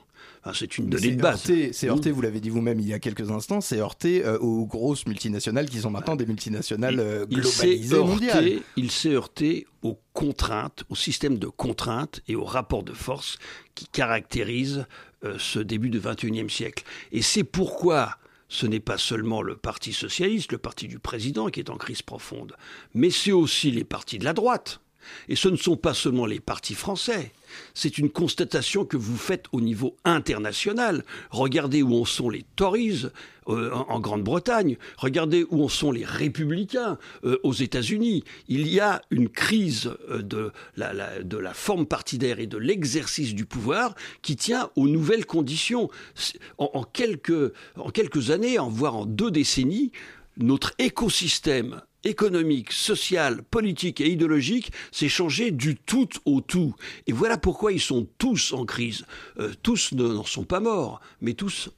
[0.54, 1.52] c'est une donnée de base.
[1.72, 5.06] C'est heurté, vous l'avez dit vous-même il y a quelques instants, c'est heurté aux grosses
[5.06, 8.52] multinationales qui sont maintenant des multinationales globalisées mondiales.
[8.76, 13.38] Il s'est heurté aux contraintes, au système de contraintes et aux rapports de force
[13.74, 14.86] qui caractérisent
[15.38, 16.84] ce début du XXIe siècle.
[17.12, 18.18] Et c'est pourquoi
[18.56, 22.02] ce n'est pas seulement le Parti socialiste, le parti du président qui est en crise
[22.02, 22.56] profonde,
[22.94, 24.80] mais c'est aussi les partis de la droite.
[25.30, 27.32] Et ce ne sont pas seulement les partis français.
[27.74, 31.04] C'est une constatation que vous faites au niveau international.
[31.30, 33.06] Regardez où en sont les Tories
[33.48, 34.78] euh, en, Grande-Bretagne.
[34.98, 38.24] Regardez où en sont les républicains euh, aux États-Unis.
[38.48, 43.96] Il y a une crise euh, de, la, forme partidaire et de l'exercice du pouvoir
[44.22, 45.90] qui tient aux nouvelles conditions.
[46.58, 47.52] En quelques
[48.32, 49.92] années, voire en deux décennies,
[50.38, 56.76] notre écosystème économique, social, politique et idéologique s'est changé du tout au tout.
[57.08, 59.06] Et voilà pourquoi ils sont tous en crise.
[59.40, 61.70] Euh, tous n'en sont pas morts, mais tous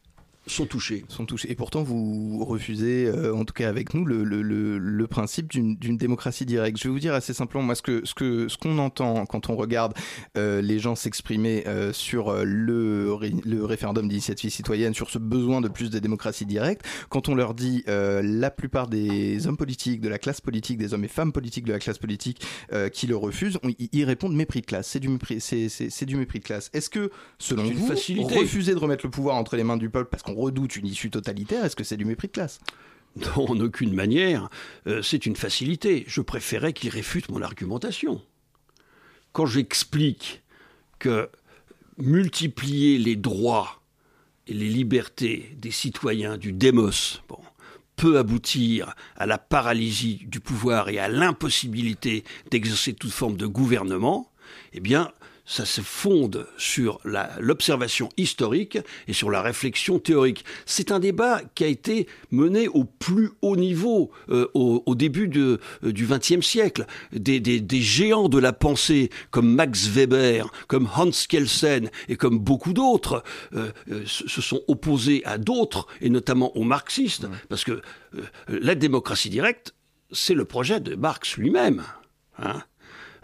[0.48, 1.06] sont touchés.
[1.08, 1.52] Sont touchés.
[1.52, 5.98] Et pourtant, vous refusez, euh, en tout cas avec nous, le, le, le, principe d'une
[5.98, 6.78] démocratie directe.
[6.78, 9.50] Je vais vous dire assez simplement, moi, ce que ce que ce qu'on entend quand
[9.50, 9.94] on regarde
[10.38, 15.68] euh, les gens s'exprimer euh, sur le, le référendum d'initiative citoyenne, sur ce besoin de
[15.68, 20.18] plus de démocratie directe, quand on leur dit la plupart des hommes politiques, de la
[20.18, 22.46] classe politique, des hommes et femmes politiques de la classe politique
[22.94, 23.60] qui le refusent,
[23.92, 24.88] ils répondent mépris de classe.
[24.88, 26.70] C'est du mépris, c'est du mépris de classe.
[26.74, 30.24] Est-ce que, selon vous, refuser de remettre le pouvoir entre les mains du peuple parce
[30.24, 32.60] qu'on redoute une issue totalitaire, est-ce que c'est du mépris de classe?
[33.16, 34.50] Non, en aucune manière.
[34.86, 36.04] Euh, c'est une facilité.
[36.08, 38.22] Je préférais qu'il réfute mon argumentation.
[39.32, 40.44] Quand j'explique
[41.00, 41.30] que
[41.98, 43.82] multiplier les droits
[44.46, 47.22] et les libertés des citoyens du démos,
[47.98, 54.32] peut aboutir à la paralysie du pouvoir et à l'impossibilité d'exercer toute forme de gouvernement,
[54.72, 55.12] eh bien,
[55.48, 57.00] ça se fonde sur
[57.40, 60.44] l'observation historique et sur la réflexion théorique.
[60.66, 65.60] C'est un débat qui a été mené au plus haut niveau euh, au, début de,
[65.86, 66.86] euh, du XXe siècle.
[67.14, 72.74] Des, des, géants de la pensée comme Max Weber, comme Hans Kelsen et comme beaucoup
[72.74, 73.24] d'autres
[73.56, 73.72] euh,
[74.06, 77.82] se sont opposés à d'autres et notamment aux marxistes parce que
[78.50, 79.74] la démocratie directe,
[80.12, 81.84] c'est le projet de Marx lui-même.
[82.38, 82.64] Hein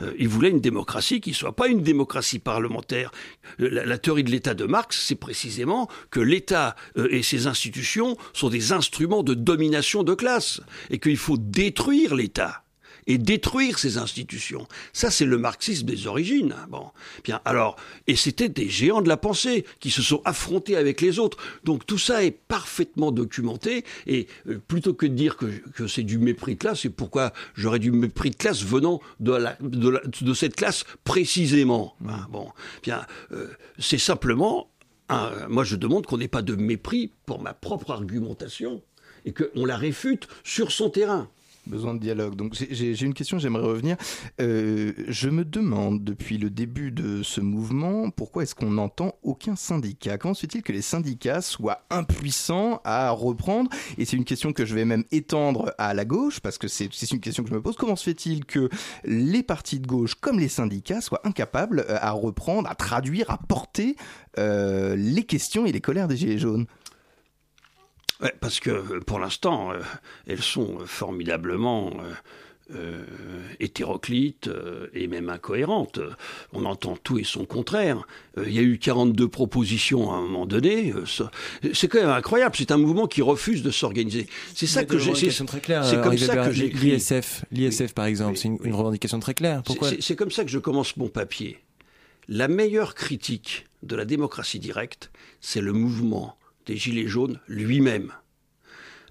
[0.01, 3.11] euh, il voulait une démocratie qui ne soit pas une démocratie parlementaire.
[3.59, 8.17] Euh, la, théorie de l'État de Marx, c'est précisément que l'État euh, et ses institutions
[8.33, 12.63] sont des instruments de domination de classe et qu'il faut détruire l'État
[13.07, 14.67] et détruire ces institutions.
[14.93, 16.55] Ça, c'est le marxisme des origines.
[16.69, 16.87] Bon,
[17.23, 17.75] bien, alors,
[18.07, 21.37] et c'était des géants de la pensée qui se sont affrontés avec les autres.
[21.63, 23.83] Donc tout ça est parfaitement documenté.
[24.07, 27.33] Et euh, plutôt que de dire que, que c'est du mépris de classe, c'est pourquoi
[27.55, 31.95] j'aurais du mépris de classe venant de, la, de cette classe précisément.
[32.07, 32.49] Hein, bon,
[32.81, 33.47] bien, euh,
[33.79, 34.69] c'est simplement.
[35.49, 38.81] moi, je demande qu'on n'ait pas de mépris pour ma propre argumentation
[39.25, 41.29] et qu'on la réfute sur son terrain.
[41.65, 42.35] Besoin de dialogue.
[42.35, 43.95] Donc j'ai une question, j'aimerais revenir.
[44.41, 49.55] Euh, je me demande depuis le début de ce mouvement pourquoi est-ce qu'on n'entend aucun
[49.55, 50.17] syndicat?
[50.17, 53.69] Comment se fait-il que les syndicats soient impuissants à reprendre?
[53.97, 56.89] Et c'est une question que je vais même étendre à la gauche parce que c'est
[57.11, 57.77] une question que je me pose.
[57.77, 58.69] Comment se fait-il que
[59.05, 63.37] les partis de gauche comme les syndicats soient incapables euh, à reprendre, à traduire, à
[63.37, 63.95] porter
[64.37, 66.65] euh, les questions et les colères des Gilets jaunes?
[68.39, 69.79] Parce que euh, pour l'instant, euh,
[70.27, 71.91] elles sont formidablement
[72.73, 73.03] euh,
[73.59, 74.49] hétéroclites
[74.93, 75.99] et même incohérentes.
[76.53, 78.01] On entend tout et son contraire.
[78.37, 80.93] Il y a eu 42 propositions à un moment donné.
[81.73, 82.55] C'est quand même incroyable.
[82.57, 84.27] C'est un mouvement qui refuse de s'organiser.
[84.55, 85.13] C'est ça que j'ai.
[85.29, 85.85] C'est très clair.
[85.85, 86.69] C'est comme ça que j'ai.
[86.69, 89.61] L'ISF, l'ISF par exemple, c'est une, revendication très claire.
[89.63, 89.89] Pourquoi?
[89.99, 91.59] C'est comme ça que je commence mon papier.
[92.29, 98.11] La meilleure critique de la démocratie directe, c'est le mouvement des Gilets jaunes lui-même.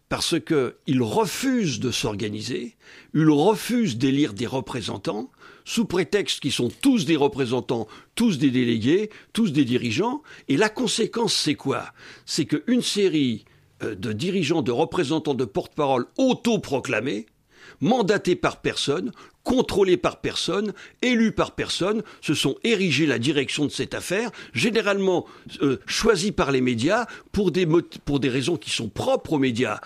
[0.08, 2.76] Parce qu'il refuse de s'organiser,
[3.14, 5.30] il refuse d'élire des représentants,
[5.64, 10.68] sous prétexte qu'ils sont tous des représentants, tous des délégués, tous des dirigeants, et la
[10.68, 11.92] conséquence c'est quoi?
[12.26, 13.46] C'est qu'une série
[13.82, 17.26] euh, de dirigeants, de représentants, de porte-parole autoproclamés,
[17.82, 19.12] mandatés par personne,
[19.44, 25.26] contrôlés par personne, élus par personne, se sont érigés la direction de cette affaire, généralement
[25.60, 27.66] euh, choisis par les médias pour des,
[28.04, 29.80] pour des raisons qui sont propres aux médias.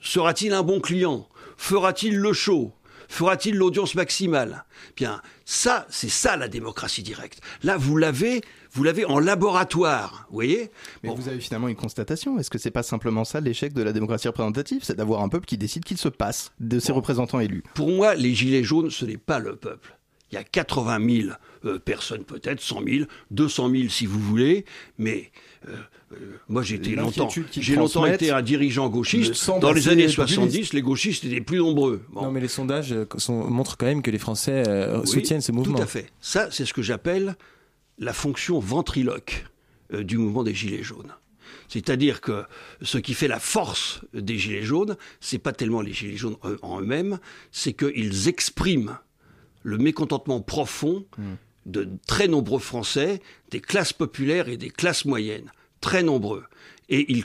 [0.00, 1.28] Sera-t-il un bon client?
[1.56, 2.72] Fera-t-il le show?
[3.08, 4.64] Fera-t-il l'audience maximale?
[4.96, 7.40] Bien, ça, c'est ça la démocratie directe.
[7.62, 8.40] Là, vous l'avez,
[8.72, 10.70] vous l'avez en laboratoire, vous voyez?
[11.02, 12.38] Mais vous avez finalement une constatation.
[12.38, 14.80] Est-ce que c'est pas simplement ça l'échec de la démocratie représentative?
[14.82, 17.62] C'est d'avoir un peuple qui décide qu'il se passe de ses représentants élus.
[17.74, 19.98] Pour moi, les gilets jaunes, ce n'est pas le peuple.
[20.30, 21.34] Il y a 80 000
[21.66, 24.64] euh, personnes peut-être, 100 000, 200 000 si vous voulez,
[24.96, 25.30] mais
[25.68, 25.76] euh,
[26.14, 26.16] euh,
[26.48, 29.50] moi j'ai longtemps, j'ai longtemps été un dirigeant gauchiste.
[29.60, 32.02] Dans les années 70, les gauchistes étaient plus nombreux.
[32.14, 32.94] Non, mais les sondages
[33.28, 34.64] montrent quand même que les Français
[35.04, 35.76] soutiennent ce mouvement.
[35.76, 36.10] Tout à fait.
[36.22, 37.36] Ça, c'est ce que j'appelle
[38.02, 39.46] la fonction ventriloque
[39.90, 41.14] du mouvement des Gilets jaunes.
[41.68, 42.44] C'est-à-dire que
[42.82, 46.80] ce qui fait la force des Gilets jaunes, c'est pas tellement les Gilets jaunes en
[46.80, 47.18] eux-mêmes,
[47.50, 48.98] c'est qu'ils expriment
[49.62, 51.34] le mécontentement profond hmm.
[51.66, 56.44] de très nombreux Français, des classes populaires et des classes moyennes, très nombreux.
[56.88, 57.22] Et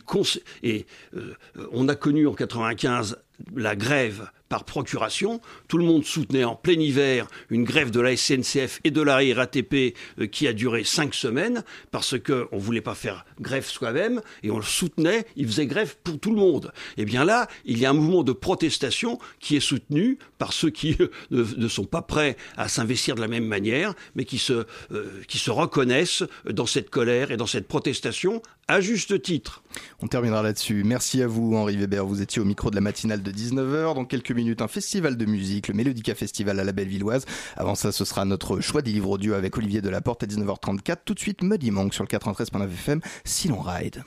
[1.13, 1.33] euh,
[1.71, 3.17] on a connu en 95
[3.55, 5.41] la grève par procuration.
[5.67, 9.17] Tout le monde soutenait en plein hiver une grève de la SNCF et de la
[9.17, 14.21] RATP euh, qui a duré cinq semaines parce qu'on ne voulait pas faire grève soi-même
[14.43, 16.71] et on le soutenait, il faisait grève pour tout le monde.
[16.97, 20.53] Et eh bien là, il y a un mouvement de protestation qui est soutenu par
[20.53, 24.37] ceux qui euh, ne, sont pas prêts à s'investir de la même manière, mais qui
[24.37, 29.63] se, euh, qui se reconnaissent dans cette colère et dans cette protestation à juste titre.
[30.01, 30.83] On terminera là-dessus.
[30.83, 32.05] Merci à vous, Henri Weber.
[32.05, 33.95] Vous étiez au micro de la matinale de 19h.
[33.95, 37.25] Dans quelques minutes, un festival de musique, le Mélodica Festival à la Bellevilloise.
[37.55, 40.97] Avant ça, ce sera notre choix des livres audio avec Olivier Delaporte à 19h34.
[41.05, 44.03] Tout de suite, Muddy Monk sur le 93.9 FM, si l'on ride.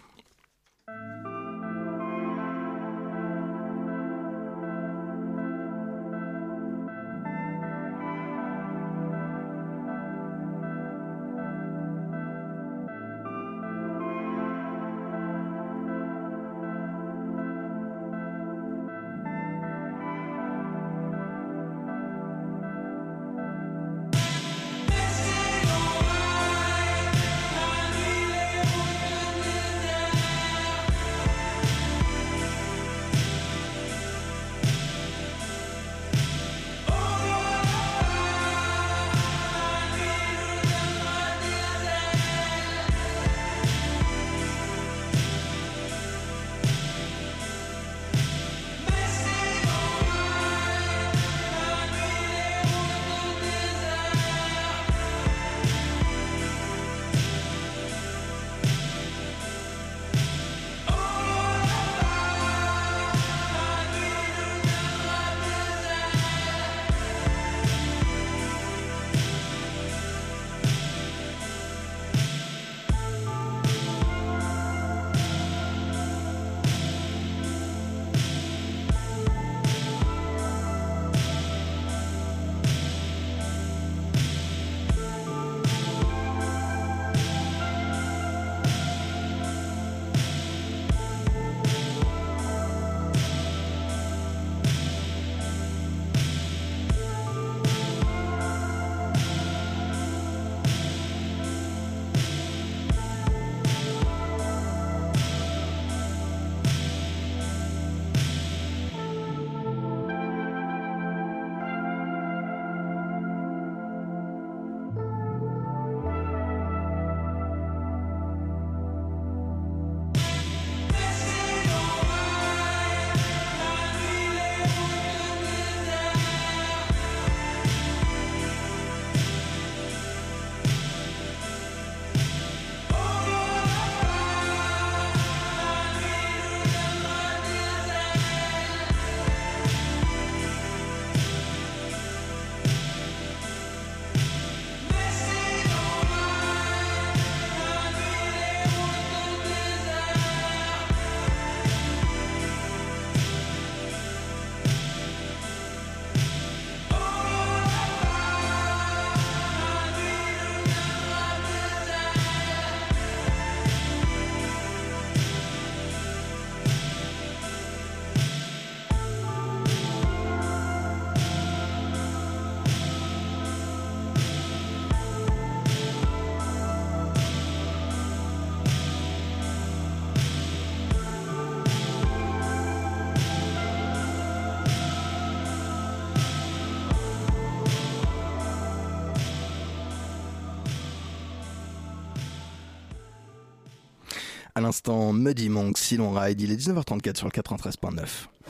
[194.60, 198.04] À l'instant, Muddy Monk, Silon Ride, il est 19h34 sur le 93.9.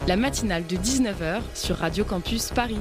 [0.09, 2.81] La matinale de 19h sur Radio Campus Paris.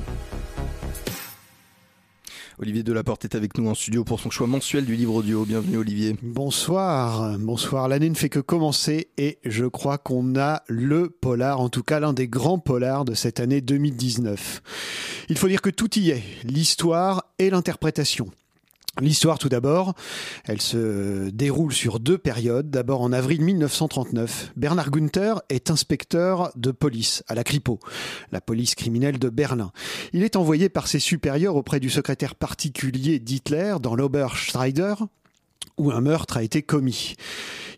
[2.57, 5.45] Olivier Delaporte est avec nous en studio pour son choix mensuel du livre audio.
[5.45, 6.15] Bienvenue Olivier.
[6.23, 7.87] Bonsoir, bonsoir.
[7.87, 11.99] L'année ne fait que commencer et je crois qu'on a le polar, en tout cas
[11.99, 14.63] l'un des grands polars de cette année 2019.
[15.29, 18.31] Il faut dire que tout y est, l'histoire et l'interprétation.
[19.01, 19.93] L'histoire tout d'abord,
[20.45, 22.69] elle se déroule sur deux périodes.
[22.69, 27.79] D'abord en avril 1939, Bernard Günther est inspecteur de police à la Kripo,
[28.31, 29.71] la police criminelle de Berlin.
[30.13, 34.95] Il est envoyé par ses supérieurs auprès du secrétaire particulier d'Hitler dans l'Oberstreider,
[35.77, 37.15] où un meurtre a été commis.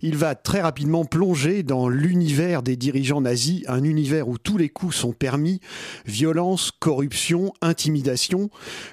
[0.02, 4.70] Il va très rapidement plonger dans l'univers des dirigeants nazis, un univers où tous les
[4.70, 5.60] coups sont permis,
[6.06, 8.50] violence, corruption, intimidation.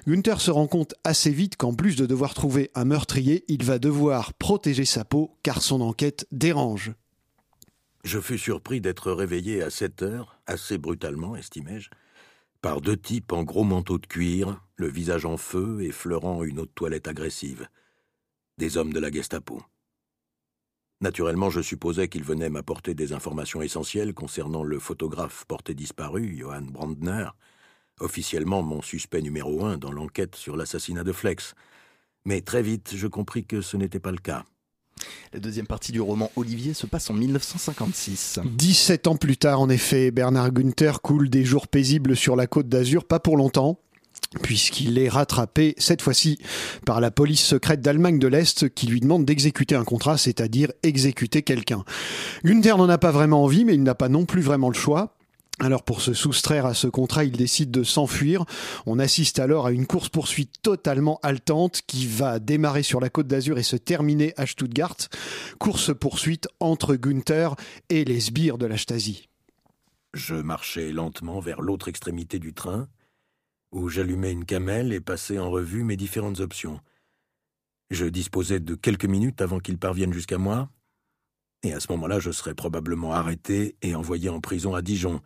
[0.07, 3.79] Günther se rend compte assez vite qu'en plus de devoir trouver un meurtrier, il va
[3.79, 6.93] devoir protéger sa peau car son enquête dérange.
[8.03, 11.89] Je fus surpris d'être réveillé à 7 heures, assez brutalement, estimai-je,
[12.61, 16.59] par deux types en gros manteau de cuir, le visage en feu et fleurant une
[16.59, 17.67] autre toilette agressive.
[18.59, 19.61] Des hommes de la Gestapo.
[20.99, 26.65] Naturellement, je supposais qu'ils venaient m'apporter des informations essentielles concernant le photographe porté disparu, Johann
[26.65, 27.29] Brandner,
[28.01, 31.53] officiellement mon suspect numéro un dans l'enquête sur l'assassinat de Flex.
[32.25, 34.43] Mais très vite, je compris que ce n'était pas le cas.
[35.31, 38.41] La deuxième partie du roman Olivier se passe en 1956.
[38.43, 42.67] 17 ans plus tard, en effet, Bernard Günther coule des jours paisibles sur la côte
[42.67, 43.79] d'Azur, pas pour longtemps
[44.41, 46.39] puisqu'il est rattrapé cette fois-ci
[46.85, 51.41] par la police secrète d'Allemagne de l'Est qui lui demande d'exécuter un contrat, c'est-à-dire exécuter
[51.41, 51.83] quelqu'un.
[52.43, 55.15] Günther n'en a pas vraiment envie, mais il n'a pas non plus vraiment le choix.
[55.61, 58.45] Alors pour se soustraire à ce contrat, il décide de s'enfuir.
[58.85, 63.57] On assiste alors à une course-poursuite totalement haletante qui va démarrer sur la côte d'Azur
[63.59, 64.95] et se terminer à Stuttgart.
[65.59, 67.55] Course-poursuite entre Günther
[67.89, 69.27] et les sbires de la Stasi.
[70.13, 72.87] Je marchais lentement vers l'autre extrémité du train,
[73.71, 76.79] où j'allumais une camelle et passais en revue mes différentes options.
[77.89, 80.69] Je disposais de quelques minutes avant qu'ils parviennent jusqu'à moi,
[81.63, 85.21] et à ce moment-là je serais probablement arrêté et envoyé en prison à Dijon,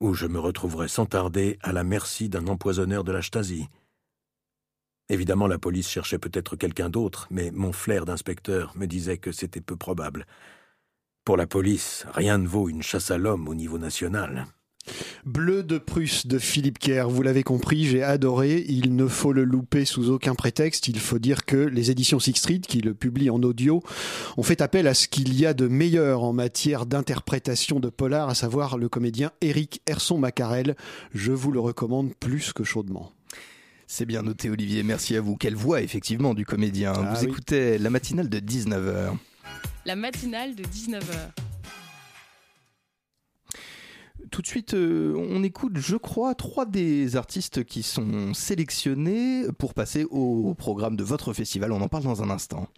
[0.00, 3.68] où je me retrouverais sans tarder à la merci d'un empoisonneur de la Stasi.
[5.10, 9.60] Évidemment, la police cherchait peut-être quelqu'un d'autre, mais mon flair d'inspecteur me disait que c'était
[9.60, 10.26] peu probable.
[11.24, 14.46] Pour la police, rien ne vaut une chasse à l'homme au niveau national.
[15.24, 18.64] Bleu de Prusse de Philippe Kerr, vous l'avez compris, j'ai adoré.
[18.68, 20.88] Il ne faut le louper sous aucun prétexte.
[20.88, 23.82] Il faut dire que les éditions Six Street, qui le publient en audio,
[24.36, 28.28] ont fait appel à ce qu'il y a de meilleur en matière d'interprétation de polar,
[28.28, 30.76] à savoir le comédien Eric Herson Macarel.
[31.14, 33.12] Je vous le recommande plus que chaudement.
[33.86, 34.82] C'est bien noté, Olivier.
[34.82, 35.36] Merci à vous.
[35.36, 36.92] Quelle voix, effectivement, du comédien.
[36.96, 39.16] Ah vous écoutez la matinale de 19h.
[39.86, 41.53] La matinale de 19h.
[44.30, 49.74] Tout de suite, euh, on écoute, je crois, trois des artistes qui sont sélectionnés pour
[49.74, 51.72] passer au programme de votre festival.
[51.72, 52.68] On en parle dans un instant.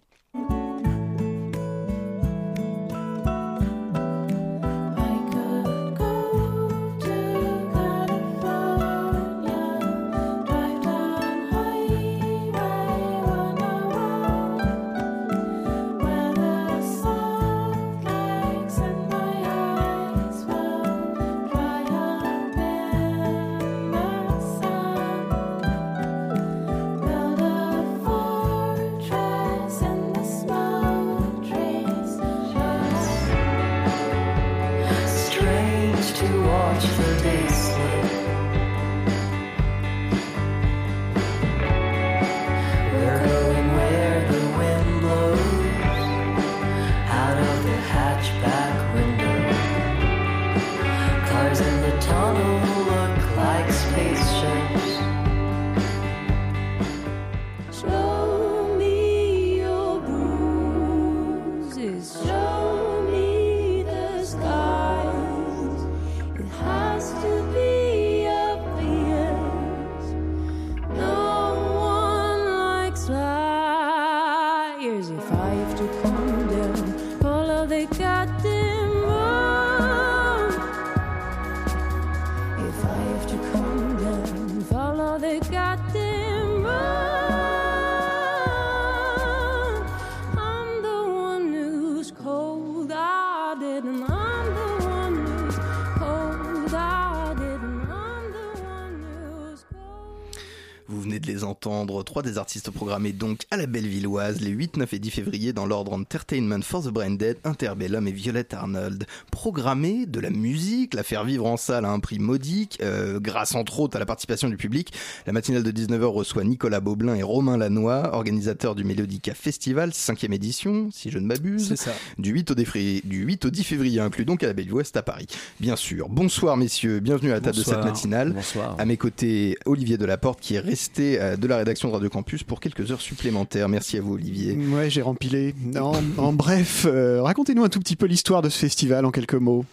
[101.87, 105.53] Entendre trois des artistes programmés donc à la Bellevilloise les 8, 9 et 10 février
[105.53, 109.05] dans l'ordre Entertainment for the Brain Dead, Interbellum et Violette Arnold.
[109.31, 113.55] Programmés de la musique, la faire vivre en salle à un prix modique, euh, grâce
[113.55, 114.91] entre autres à la participation du public.
[115.25, 120.25] La matinale de 19h reçoit Nicolas Boblin et Romain Lannoy, organisateurs du Mélodica Festival, 5
[120.25, 121.69] édition, si je ne m'abuse.
[121.69, 121.93] C'est ça.
[122.17, 125.27] Du 8 au, du 8 au 10 février, inclus donc à la Bellevilloise à Paris.
[125.59, 126.09] Bien sûr.
[126.09, 128.33] Bonsoir messieurs, bienvenue à la table de cette matinale.
[128.33, 128.75] Bonsoir.
[128.77, 132.43] À mes côtés, Olivier Delaporte qui est resté euh, de la rédaction de Radio Campus
[132.43, 133.69] pour quelques heures supplémentaires.
[133.69, 134.53] Merci à vous Olivier.
[134.55, 135.53] Ouais, j'ai rempilé.
[135.75, 139.35] En, en bref, euh, racontez-nous un tout petit peu l'histoire de ce festival en quelques
[139.35, 139.63] mots.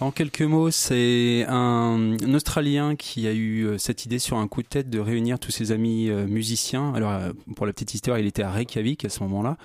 [0.00, 4.62] En quelques mots, c'est un, Australien qui a eu euh, cette idée sur un coup
[4.62, 6.92] de tête de réunir tous ses amis musiciens.
[6.94, 7.12] Alors,
[7.54, 9.56] pour la petite histoire, il était à Reykjavik à ce moment-là.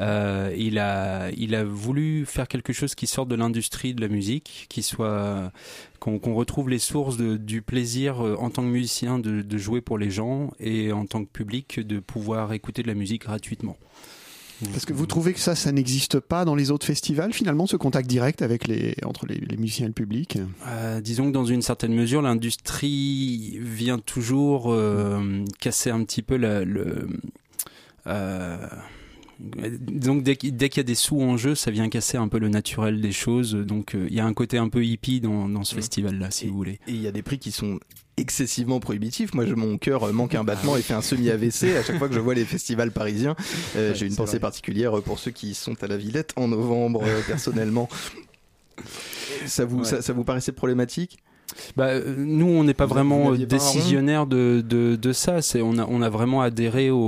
[0.00, 4.08] Euh, il, a, il a voulu faire quelque chose qui sorte de l'industrie de la
[4.08, 5.52] musique, qui soit
[6.00, 9.98] qu'on retrouve les sources du plaisir euh, en tant que musicien de, de, jouer pour
[9.98, 13.76] les gens et en tant que public de pouvoir écouter de la musique gratuitement.
[14.72, 17.76] Parce que vous trouvez que ça, ça n'existe pas dans les autres festivals, finalement, ce
[17.76, 20.38] contact direct avec les, entre les, musiciens et le public?
[20.66, 26.36] Euh, Disons que dans une certaine mesure, l'industrie vient toujours euh, casser un petit peu
[26.36, 27.08] la, le...
[28.06, 28.58] Euh,
[29.40, 32.48] donc dès, qu'il y a des sous en jeu, ça vient casser un peu le
[32.48, 33.54] naturel des choses.
[33.54, 36.54] Donc euh, il y a un côté un peu hippie dans, ce festival-là, si vous
[36.54, 36.80] voulez.
[36.86, 37.80] Et il y a des prix qui sont
[38.16, 39.32] excessivement prohibitifs.
[39.32, 42.14] Moi, je, mon cœur manque un battement et fait un semi-AVC à chaque fois que
[42.14, 43.34] je vois les festivals parisiens.
[43.76, 47.20] Euh, j'ai une pensée particulière pour ceux qui sont à la Villette en novembre, euh,
[47.26, 47.88] personnellement.
[49.46, 51.18] Ça vous, ça vous paraissait problématique?
[51.76, 55.42] Bah, euh, nous, on n'est pas vraiment décisionnaire de, de, de, ça.
[55.42, 56.98] C'est on a on a vraiment adhéré au,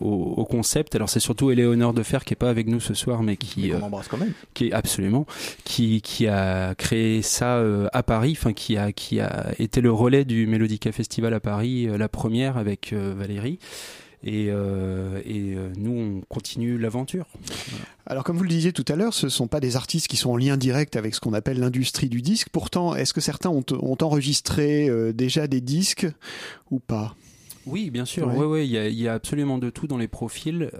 [0.00, 0.94] au, concept.
[0.94, 3.72] Alors c'est surtout Éléonore de Fer qui est pas avec nous ce soir, mais qui
[3.72, 4.32] euh, embrasse quand même.
[4.54, 5.26] Qui est absolument
[5.64, 9.92] qui qui a créé ça euh, à Paris, enfin qui a qui a été le
[9.92, 13.58] relais du Mélodica Festival à Paris, la première avec Valérie.
[14.24, 17.26] Et, euh, et euh, nous, on continue l'aventure.
[18.06, 20.16] Alors, comme vous le disiez tout à l'heure, ce ne sont pas des artistes qui
[20.16, 22.48] sont en lien direct avec ce qu'on appelle l'industrie du disque.
[22.50, 26.06] Pourtant, est-ce que certains ont, ont enregistré euh, déjà des disques
[26.70, 27.14] ou pas?
[27.66, 28.26] Oui, bien sûr.
[28.34, 30.70] Oui, oui, il y, a, y, a absolument de tout dans les profils,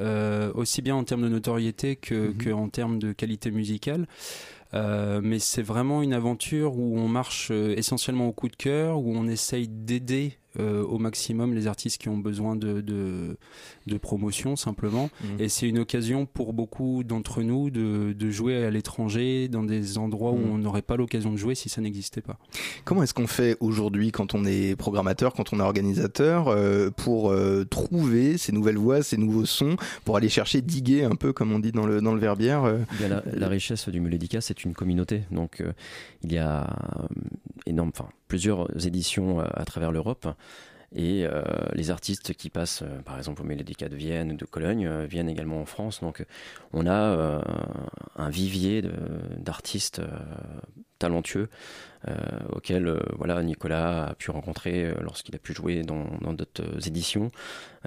[0.55, 4.07] aussi bien en termes de notoriété que, que en termes de qualité musicale.
[4.74, 9.14] Euh, mais c'est vraiment une aventure où on marche essentiellement au coup de cœur, où
[9.14, 13.36] on essaye d'aider euh, au maximum les artistes qui ont besoin de, de,
[13.86, 15.11] de promotion simplement.
[15.22, 15.26] Mmh.
[15.40, 19.99] Et c'est une occasion pour beaucoup d'entre nous de, de, jouer à l'étranger dans des
[19.99, 20.51] endroits où mmh.
[20.51, 22.38] on n'aurait pas l'occasion de jouer si ça n'existait pas.
[22.84, 27.30] Comment est-ce qu'on fait aujourd'hui quand on est programmateur, quand on est organisateur, euh, pour
[27.30, 29.76] euh, trouver ces nouvelles voix, ces nouveaux sons,
[30.07, 32.62] pour aller chercher, diguer un peu comme on dit dans le, dans le verbière
[33.01, 35.24] la, la, richesse du Mulédica, c'est une communauté.
[35.30, 35.62] Donc
[36.22, 36.66] il y a
[37.66, 40.29] énorme, enfin plusieurs éditions à travers l'Europe.
[40.95, 41.43] Et euh,
[41.74, 45.07] les artistes qui passent, euh, par exemple, au Mélodica de Vienne ou de Cologne, euh,
[45.07, 46.01] viennent également en France.
[46.01, 46.24] Donc,
[46.72, 47.43] on a
[48.16, 48.83] un vivier
[49.37, 50.01] d'artistes
[50.99, 51.49] talentueux
[52.51, 57.31] auxquels voilà, Nicolas a pu rencontrer lorsqu'il a pu jouer dans d'autres éditions.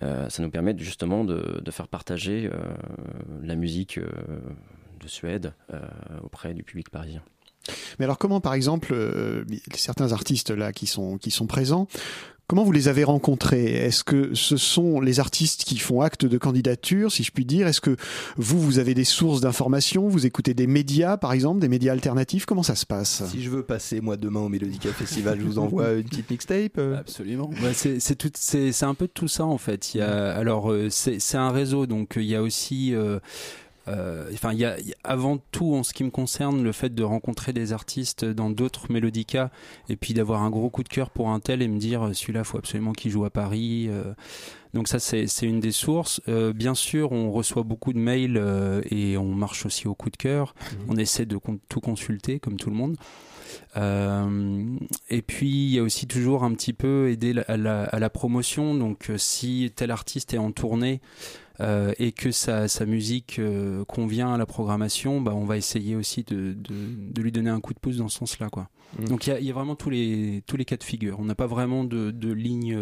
[0.01, 2.49] ça nous permet justement de faire partager
[3.41, 5.53] la musique de Suède
[6.23, 7.21] auprès du public parisien.
[7.99, 8.95] Mais alors comment, par exemple,
[9.75, 11.87] certains artistes là qui sont qui sont présents,
[12.51, 13.63] Comment vous les avez rencontrés?
[13.63, 17.65] Est-ce que ce sont les artistes qui font acte de candidature, si je puis dire?
[17.65, 17.95] Est-ce que
[18.35, 20.09] vous, vous avez des sources d'informations?
[20.09, 22.45] Vous écoutez des médias, par exemple, des médias alternatifs?
[22.45, 23.23] Comment ça se passe?
[23.31, 26.77] Si je veux passer, moi, demain au Mélodica Festival, je vous envoie une petite mixtape
[26.77, 26.97] euh.
[26.97, 27.51] Absolument.
[27.61, 29.93] Bah, c'est un peu tout ça, en fait.
[29.93, 32.93] Il y a, alors, euh, c'est un réseau, donc il y a aussi...
[32.93, 33.19] Euh, euh,
[34.33, 37.53] enfin, il y, a avant tout, en ce qui me concerne, le fait de rencontrer
[37.53, 39.49] des artistes dans d'autres mélodicas
[39.89, 42.13] et puis d'avoir un gros coup de cœur pour un tel et me dire euh,
[42.13, 43.87] celui-là, faut absolument qu'il joue à Paris.
[43.89, 44.13] Euh.
[44.73, 46.21] donc ça, c'est une des sources.
[46.55, 48.41] bien sûr, on reçoit beaucoup de mails
[48.89, 50.53] et on marche aussi au coup de cœur.
[50.53, 50.75] Mmh.
[50.89, 51.39] On essaie de
[51.69, 52.97] tout consulter, comme tout le monde.
[55.09, 58.09] et puis il y a aussi toujours un petit peu aider à la, à la
[58.09, 58.75] promotion.
[58.75, 61.01] Donc si tel artiste est en tournée,
[61.61, 65.95] euh, et que sa, sa musique euh, convient à la programmation, bah, on va essayer
[65.95, 66.73] aussi de, de,
[67.11, 68.49] de, lui donner un coup de pouce dans ce sens-là.
[68.49, 68.67] Quoi.
[68.99, 69.05] Mm.
[69.05, 71.19] Donc il y, y a, vraiment tous les, tous les cas de figure.
[71.19, 72.75] On n'a pas vraiment de, de ligne.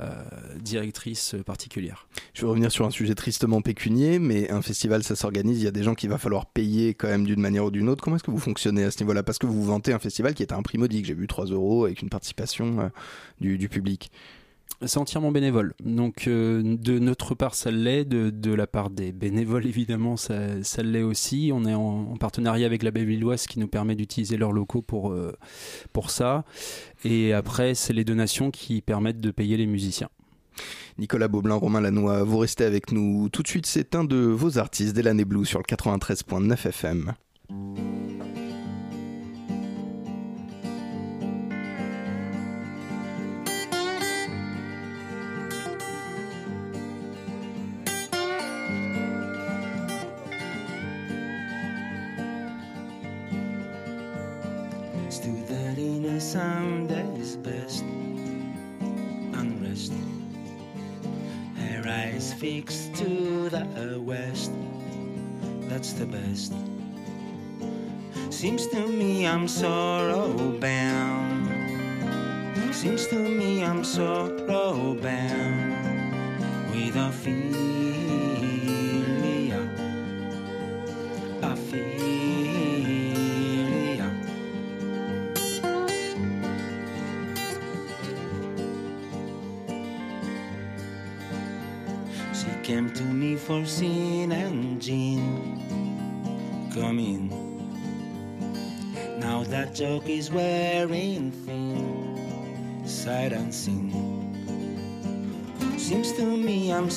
[0.00, 0.14] Euh,
[0.60, 2.06] directrice particulière.
[2.32, 5.66] Je vais revenir sur un sujet tristement pécunier, mais un festival, ça s'organise, il y
[5.66, 8.04] a des gens qu'il va falloir payer quand même d'une manière ou d'une autre.
[8.04, 9.24] Comment est-ce que vous fonctionnez à ce niveau-là?
[9.24, 11.46] Parce que vous vantez un festival qui est à un prix modique, j'ai vu 3
[11.46, 12.92] euros avec une participation
[13.40, 14.12] du, du public.
[14.86, 15.74] C'est entièrement bénévole.
[15.84, 18.04] Donc euh, de notre part, ça l'est.
[18.04, 20.38] De, la part des bénévoles, évidemment, ça,
[20.82, 21.50] l'est aussi.
[21.52, 25.36] On est en, partenariat avec la Bellevilloise qui nous permet d'utiliser leurs locaux pour, euh,
[25.92, 26.44] pour ça.
[27.04, 30.08] Et après, c'est les donations qui permettent de payer les musiciens.
[30.98, 33.28] Nicolas Beaublin, Romain Lannoy, vous restez avec nous.
[33.28, 37.14] Tout de suite, c'est un de vos artistes, Delaney Blue, sur le 93.9 FM.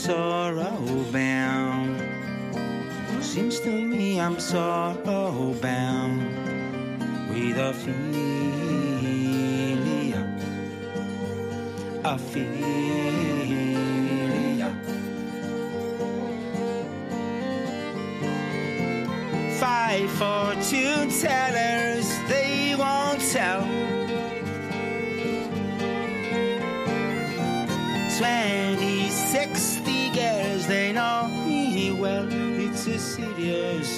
[0.02, 2.02] Sorrow bound.
[3.24, 6.22] Seems to me I'm sorrow bound
[7.30, 8.04] with a feeling,
[12.04, 12.82] a feeling.
[19.60, 21.12] five fortune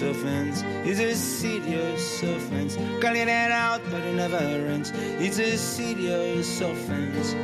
[0.02, 2.76] serious it's a serious offense.
[3.02, 4.92] Calling it out, but it never ends.
[4.96, 7.36] It's a serious offense.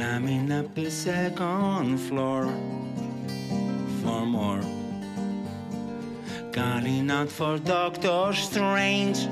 [0.00, 2.46] climbing up the second floor
[4.02, 4.62] for more.
[6.52, 9.28] Calling out for Doctor Strange,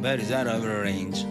[0.00, 1.24] but he's out of range.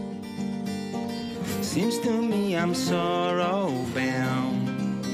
[1.70, 5.06] Seems to me I'm sorrow bound.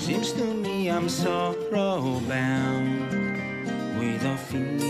[0.00, 3.10] Seems to me I'm sorrow bound
[3.98, 4.80] with a feeling,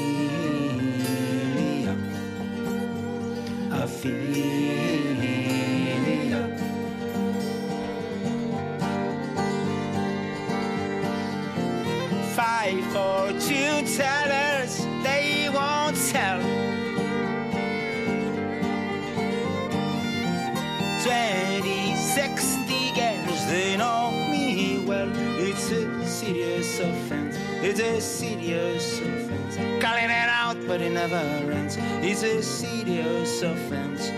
[26.80, 29.56] offense, it's a serious offense.
[29.82, 31.16] Calling it out, but it never
[31.52, 31.76] ends.
[32.02, 34.10] It's a serious offense.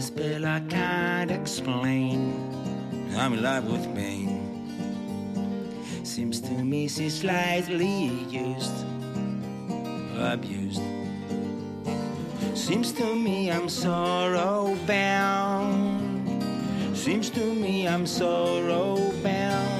[0.00, 2.32] spell I can't explain.
[3.16, 4.28] I'm in love with pain.
[6.04, 8.84] Seems to me she's slightly used,
[10.16, 10.87] abused.
[12.68, 16.28] Seems to me I'm sorrow bound.
[16.94, 19.78] Seems to me I'm sorrow bound.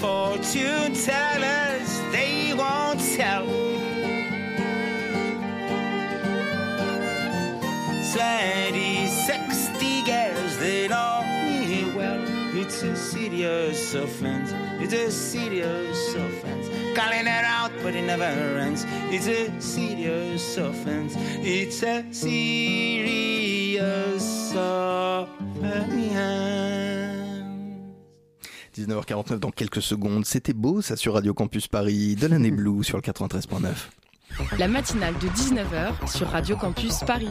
[0.00, 3.83] fortune tellers, they won't tell.
[8.14, 12.22] Twenty, sixty girls, they know me well.
[12.54, 16.68] It's a serious offense, it's a serious offense.
[16.94, 18.86] Calling it out, but it never ends.
[19.10, 23.42] It's a serious offense, it's a serious
[24.54, 25.34] offense.
[28.76, 30.24] 19h49 dans quelques secondes.
[30.24, 33.72] C'était beau ça sur Radio Campus Paris, de l'année Blue sur le 93.9.
[34.58, 37.30] La matinale de 19h sur Radio Campus Paris.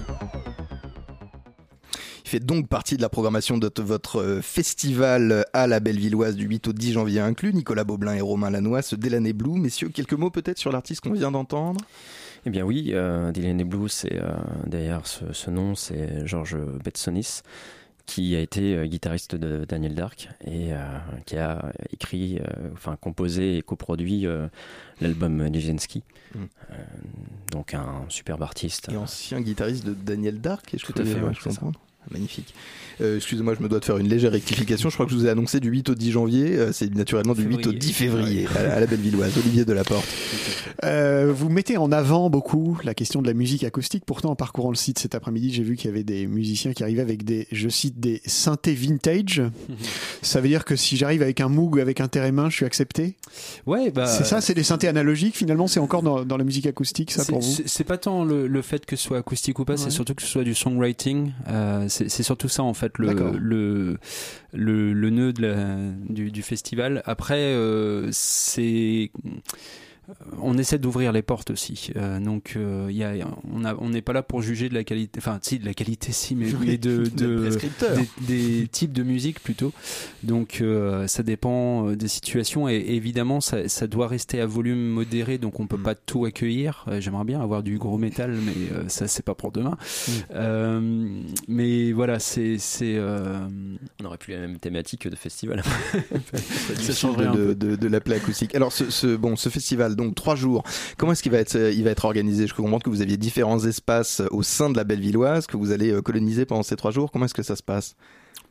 [2.25, 6.45] Il fait donc partie de la programmation de votre euh, festival à la Bellevilloise du
[6.45, 7.53] 8 au 10 janvier inclus.
[7.53, 9.59] Nicolas Beaublin et Romain Lannoy, ce Delaney Blue.
[9.59, 11.81] Messieurs, quelques mots peut-être sur l'artiste qu'on vient d'entendre?
[12.45, 14.31] Eh bien oui, euh, Delaney Blue, c'est euh,
[14.65, 17.41] derrière ce, ce nom, c'est Georges Betsonis,
[18.05, 20.77] qui a été euh, guitariste de Daniel Dark et euh,
[21.25, 22.43] qui a écrit, euh,
[22.73, 24.25] enfin composé et coproduit
[25.01, 26.03] l'album Nijinsky.
[26.35, 26.45] Mm.
[27.51, 28.89] donc un superbe artiste.
[28.91, 31.71] Et ancien guitariste de Daniel Dark, je Tout à fait, je comprends.
[32.11, 32.53] Magnifique.
[33.01, 34.89] Euh, excusez-moi, je me dois de faire une légère rectification.
[34.89, 36.57] Je crois que je vous ai annoncé du 8 au 10 janvier.
[36.57, 39.37] Euh, c'est naturellement du 8 au 10 février à, la Bellevilloise.
[39.37, 40.07] Olivier Delaporte.
[40.83, 44.03] Euh, vous mettez en avant beaucoup la question de la musique acoustique.
[44.05, 46.83] Pourtant, en parcourant le site cet après-midi, j'ai vu qu'il y avait des musiciens qui
[46.83, 49.41] arrivaient avec des, je cite, des synthés vintage.
[50.21, 53.15] ça veut dire que si j'arrive avec un Moog avec un Térémin, je suis accepté?
[53.65, 54.05] Ouais, bah.
[54.05, 55.67] C'est ça, c'est des synthés analogiques finalement.
[55.67, 57.57] C'est encore dans, dans, la musique acoustique, ça pour vous?
[57.65, 60.27] C'est pas tant le, fait que ce soit acoustique ou pas, c'est surtout que ce
[60.27, 61.31] soit du songwriting.
[62.07, 63.97] C'est surtout ça en fait le, le,
[64.53, 65.75] le, le, nœud de la,
[66.09, 67.01] du, du, festival.
[67.05, 69.11] Après, euh, c'est
[70.41, 71.91] on essaie d'ouvrir les portes aussi.
[71.95, 73.13] Euh, donc, euh, y a,
[73.79, 76.35] on n'est pas là pour juger de la qualité, enfin, si, de la qualité, si,
[76.35, 77.49] mais, de, de
[78.27, 79.71] des, types de musique plutôt.
[80.23, 85.37] Donc, euh, ça dépend des situations et évidemment, ça, ça, doit rester à volume modéré,
[85.37, 85.83] donc on peut mm.
[85.83, 86.85] pas tout accueillir.
[86.99, 89.77] J'aimerais bien avoir du gros métal, mais ça, c'est pas pour demain.
[90.33, 91.23] Mm.
[91.47, 92.57] mais voilà, c'est.
[92.81, 95.63] On aurait plus la même thématique de festival.
[96.77, 98.55] ça changerait de, de, de, la plaque acoustique.
[98.55, 100.63] Alors, ce, ce, bon, ce festival donc trois jours.
[100.97, 102.47] Comment est-ce qu'il va être, euh, il va être organisé?
[102.47, 105.71] Je comprends que vous aviez différents espaces euh, au sein de la Bellevilloise que vous
[105.71, 107.11] allez euh, coloniser pendant ces trois jours.
[107.11, 107.95] Comment est-ce que ça se passe?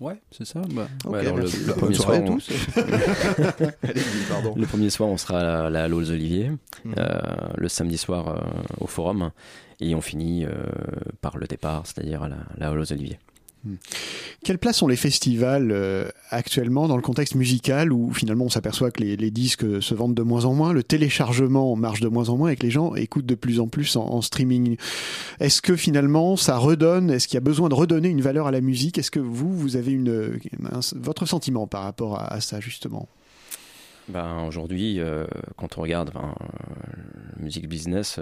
[0.01, 0.63] Ouais, c'est ça.
[0.73, 0.89] Bah.
[1.05, 2.37] le, premier soir, on...
[4.57, 6.51] le premier soir, on sera à la, Halle aux Oliviers.
[6.85, 6.95] Mhm.
[7.57, 8.43] le samedi soir,
[8.81, 9.31] au Forum.
[9.79, 10.45] Et on finit
[11.21, 12.93] par le départ, c'est-à-dire à la, la Halle aux
[13.65, 13.77] Hmm.
[14.45, 18.91] Quelle place ont les festivals euh, actuellement dans le contexte musical où finalement on s'aperçoit
[18.91, 22.37] que les, disques se vendent de moins en moins, le téléchargement marche de moins en
[22.37, 24.77] moins et que les gens écoutent de plus en plus en, streaming?
[25.39, 28.51] Est-ce que finalement ça redonne, est-ce qu'il y a besoin de redonner une valeur à
[28.51, 28.99] la musique?
[28.99, 30.39] Est-ce que vous, vous avez une,
[30.97, 33.09] votre sentiment par rapport à, ça justement?
[34.09, 35.25] Ben, Aujourd'hui, euh,
[35.57, 36.35] quand on regarde ben,
[37.39, 38.19] musique business,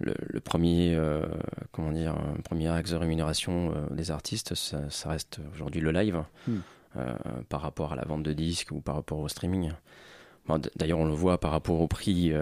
[0.00, 1.26] le, premier, euh,
[1.72, 6.56] comment dire, premier axe de rémunération euh, des artistes, ça, reste aujourd'hui le live, hmm.
[6.96, 7.14] euh,
[7.48, 9.72] par rapport à la vente de disques ou par rapport au streaming.
[10.76, 12.32] D'ailleurs, on le voit par rapport au prix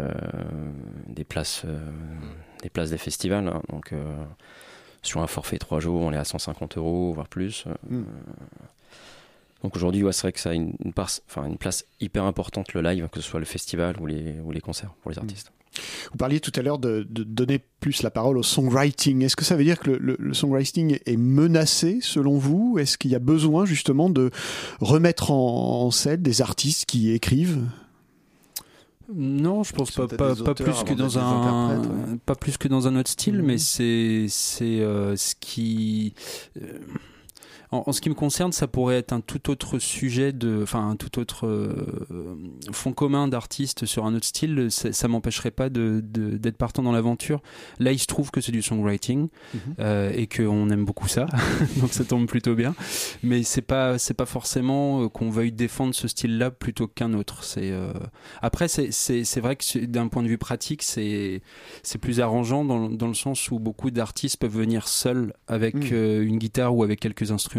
[1.09, 1.67] des places,
[2.63, 3.49] des places des festivals.
[3.49, 3.61] Hein.
[3.69, 3.93] donc,
[5.03, 7.65] sur un forfait 3 jours, on est à 150 euros, voire plus.
[7.89, 8.05] Hmm.
[9.65, 13.21] Donc aujourd'hui, ouais, c'est vrai que ça a une, place hyper importante le live, que
[13.21, 15.23] ce soit le festival ou les, ou les concerts pour les hmm.
[15.23, 15.51] artistes.
[16.11, 19.23] Vous parliez tout à l'heure de, donner plus la parole au songwriting.
[19.23, 22.79] Est-ce que ça veut dire que le, songwriting est menacé selon vous?
[22.79, 24.31] Est-ce qu'il y a besoin justement de
[24.81, 27.63] remettre en, scène des artistes qui écrivent?
[29.15, 33.11] Non, je pense pas, pas, plus que dans un pas plus que dans un autre
[33.11, 33.47] style, mmh.
[33.47, 36.15] mais c'est c'est euh, ce qui
[36.61, 36.81] euh,
[37.71, 40.97] en, ce qui me concerne, ça pourrait être un tout autre sujet, de, enfin un
[40.97, 42.37] tout autre euh,
[42.71, 44.69] fond commun d'artistes sur un autre style.
[44.71, 47.43] Ça, ça m'empêcherait pas d'être de, partant dans l'aventure.
[47.79, 49.61] Là, il se trouve que c'est du songwriting mhm.
[49.81, 51.27] euh, et qu'on aime beaucoup ça,
[51.77, 52.75] donc ça tombe plutôt bien.
[53.23, 57.43] Mais c'est pas c'est pas forcément euh, qu'on veuille défendre ce style-là plutôt qu'un autre.
[57.43, 57.73] C'est
[58.43, 61.43] après c'est vrai que d'un point de vue pratique, c'est
[61.83, 66.23] c'est plus arrangeant dans, dans, le sens où beaucoup d'artistes peuvent venir seuls avec mhm.
[66.23, 67.56] une guitare ou avec quelques instruments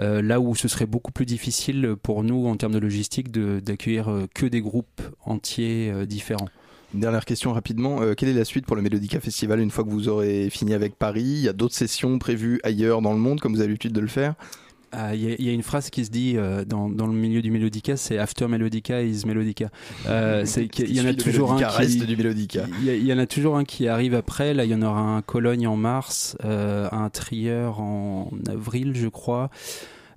[0.00, 4.08] euh, là où ce serait beaucoup plus difficile pour nous en termes de logistique d'accueillir
[4.08, 6.48] euh, que des groupes entiers euh, différents.
[6.94, 8.00] Une dernière question rapidement.
[8.14, 10.96] quelle est la suite pour le Melodica Festival une fois que vous aurez fini avec
[10.96, 11.20] Paris?
[11.20, 14.00] Il y a d'autres sessions prévues ailleurs dans le monde comme vous avez l'habitude de
[14.00, 14.36] le faire?
[14.92, 16.36] Ah, il y, a une phrase qui se dit
[16.66, 19.70] dans, dans, le milieu du Melodica, c'est After Melodica is Melodica.
[20.44, 22.16] c'est qu'il y en a toujours un qui du.
[22.82, 24.54] Il y, en a toujours un qui arrive après.
[24.54, 29.50] Là, il y en aura un Cologne en mars, un Trier en avril, je crois.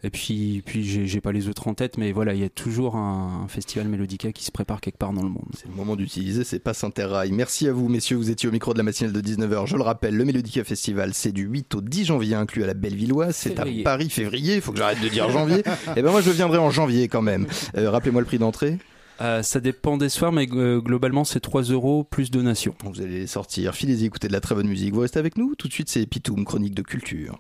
[0.03, 2.95] Et puis, puis j'ai pas les autres en tête, mais voilà, il y a toujours
[2.95, 5.45] un, festival Mélodica qui se prépare quelque part dans le monde.
[5.55, 7.31] C'est le moment d'utiliser ces passes interrail.
[7.31, 8.17] Merci à vous, messieurs.
[8.17, 9.67] Vous étiez au micro de la matinale de 19h.
[9.67, 12.73] Je le rappelle, le Mélodica Festival, c'est du 8 au 10 janvier inclus à la
[12.73, 13.35] Bellevilloise.
[13.35, 14.55] C'est à Paris, février.
[14.55, 15.59] Il faut que j'arrête de dire janvier.
[15.59, 15.63] Et
[15.97, 17.45] eh ben moi, je viendrai en janvier quand même.
[17.77, 18.77] Euh, rappelez-moi le prix d'entrée.
[19.21, 22.73] Euh, ça dépend des soirs, mais euh, globalement, c'est 3 euros plus donation.
[22.83, 24.93] Vous allez sortir, filez-y, écouter de la très bonne musique.
[24.93, 27.39] Vous restez avec nous Tout de suite, c'est Pitoum, chronique de culture.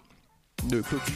[0.69, 1.15] De clôture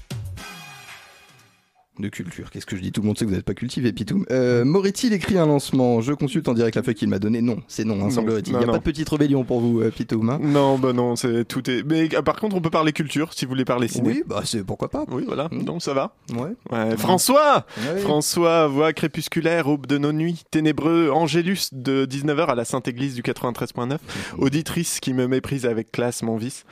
[2.01, 2.49] de culture.
[2.51, 2.91] Qu'est-ce que je dis?
[2.91, 4.25] Tout le monde sait que vous n'êtes pas cultivé, Pitoum.
[4.31, 7.41] Euh, M'aurait-il écrit un lancement Je consulte en direct la feuille qu'il m'a donnée.
[7.41, 8.53] Non, c'est non, hein, semblerait-il.
[8.53, 10.29] Il n'y a pas de petite rébellion pour vous, euh, Pitoum.
[10.29, 11.83] Hein non, bah non, c'est tout est.
[11.83, 14.09] Mais euh, par contre, on peut parler culture si vous voulez parler ciné.
[14.09, 15.05] Oui, bah c'est pourquoi pas.
[15.09, 15.47] Oui, voilà.
[15.51, 15.63] Hmm.
[15.63, 16.15] Donc ça va.
[16.33, 16.97] Ouais.
[16.97, 17.65] François,
[17.99, 23.15] François, voix crépusculaire, aube de nos nuits, ténébreux, Angélus de 19h à la Sainte Église
[23.15, 23.97] du 93.9, hmm.
[24.39, 26.65] auditrice qui me méprise avec classe, mon vice.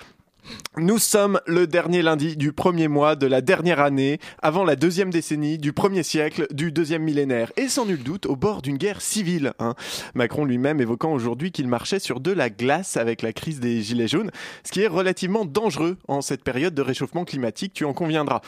[0.78, 5.10] Nous sommes le dernier lundi du premier mois de la dernière année, avant la deuxième
[5.10, 9.02] décennie du premier siècle du deuxième millénaire, et sans nul doute au bord d'une guerre
[9.02, 9.54] civile.
[9.60, 9.76] Hein.
[10.14, 14.08] Macron lui-même évoquant aujourd'hui qu'il marchait sur de la glace avec la crise des Gilets
[14.08, 14.32] jaunes,
[14.64, 18.42] ce qui est relativement dangereux en cette période de réchauffement climatique, tu en conviendras.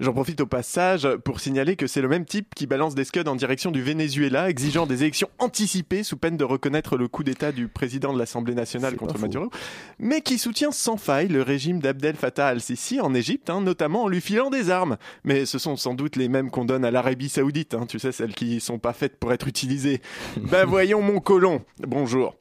[0.00, 3.26] J'en profite au passage pour signaler que c'est le même type qui balance des scuds
[3.26, 7.50] en direction du Venezuela, exigeant des élections anticipées sous peine de reconnaître le coup d'État
[7.50, 9.50] du président de l'Assemblée nationale contre Maduro,
[9.98, 14.08] mais qui soutient sans faille le régime d'Abdel Fattah al-Sisi en Égypte, hein, notamment en
[14.08, 14.98] lui filant des armes.
[15.24, 18.12] Mais ce sont sans doute les mêmes qu'on donne à l'Arabie Saoudite, hein, tu sais,
[18.12, 20.00] celles qui sont pas faites pour être utilisées.
[20.36, 22.36] ben voyons mon colon, bonjour.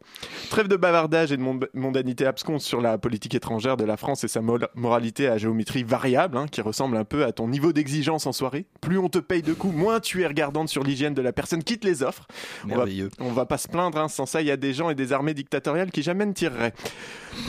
[0.52, 1.44] Trêve de bavardage et de
[1.74, 4.42] mondanité absconce sur la politique étrangère de la France et sa
[4.76, 8.66] moralité à géométrie variable, hein, qui ressemble un peu à ton niveau d'exigence en soirée.
[8.82, 11.64] Plus on te paye de coups, moins tu es regardante sur l'hygiène de la personne
[11.64, 12.28] qui te les offre.
[12.66, 13.10] Merveilleux.
[13.20, 14.08] On va, va pas se plaindre, hein.
[14.08, 16.74] sans ça, il y a des gens et des armées dictatoriales qui jamais ne tireraient.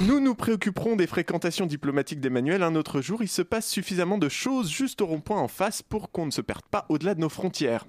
[0.00, 3.22] Nous nous préoccuperons des fréquentations diplomatiques d'Emmanuel un autre jour.
[3.22, 6.40] Il se passe suffisamment de choses juste au rond-point en face pour qu'on ne se
[6.40, 7.86] perde pas au-delà de nos frontières.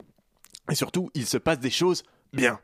[0.71, 2.03] Et surtout, il se passe des choses
[2.33, 2.59] bien.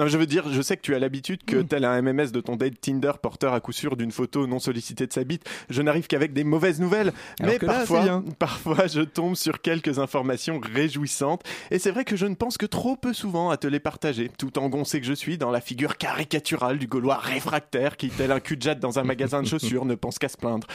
[0.00, 1.66] Non, je veux dire, je sais que tu as l'habitude que, mm.
[1.66, 5.06] tel un MMS de ton date Tinder porteur à coup sûr d'une photo non sollicitée
[5.06, 7.12] de sa bite, je n'arrive qu'avec des mauvaises nouvelles.
[7.42, 11.42] mais parfois, parfois, je tombe sur quelques informations réjouissantes.
[11.70, 14.30] Et c'est vrai que je ne pense que trop peu souvent à te les partager,
[14.38, 18.40] tout engoncé que je suis dans la figure caricaturale du Gaulois réfractaire qui, tel un
[18.40, 20.66] cul de jatte dans un magasin de chaussures, ne pense qu'à se plaindre.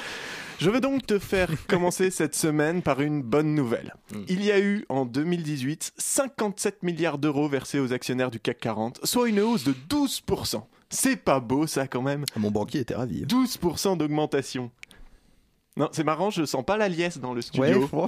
[0.60, 3.93] Je veux donc te faire commencer cette semaine par une bonne nouvelle.
[4.12, 4.22] Mm.
[4.28, 8.99] Il y a eu en 2018 57 milliards d'euros versés aux actionnaires du CAC 40,
[9.03, 10.64] soit une hausse de 12%.
[10.89, 12.26] C'est pas beau ça quand même.
[12.38, 13.26] Mon banquier était ravi.
[13.26, 14.72] 12% d'augmentation.
[15.78, 17.89] Non, c'est marrant, je sens pas la liesse dans le studio.
[17.91, 18.05] Ouais,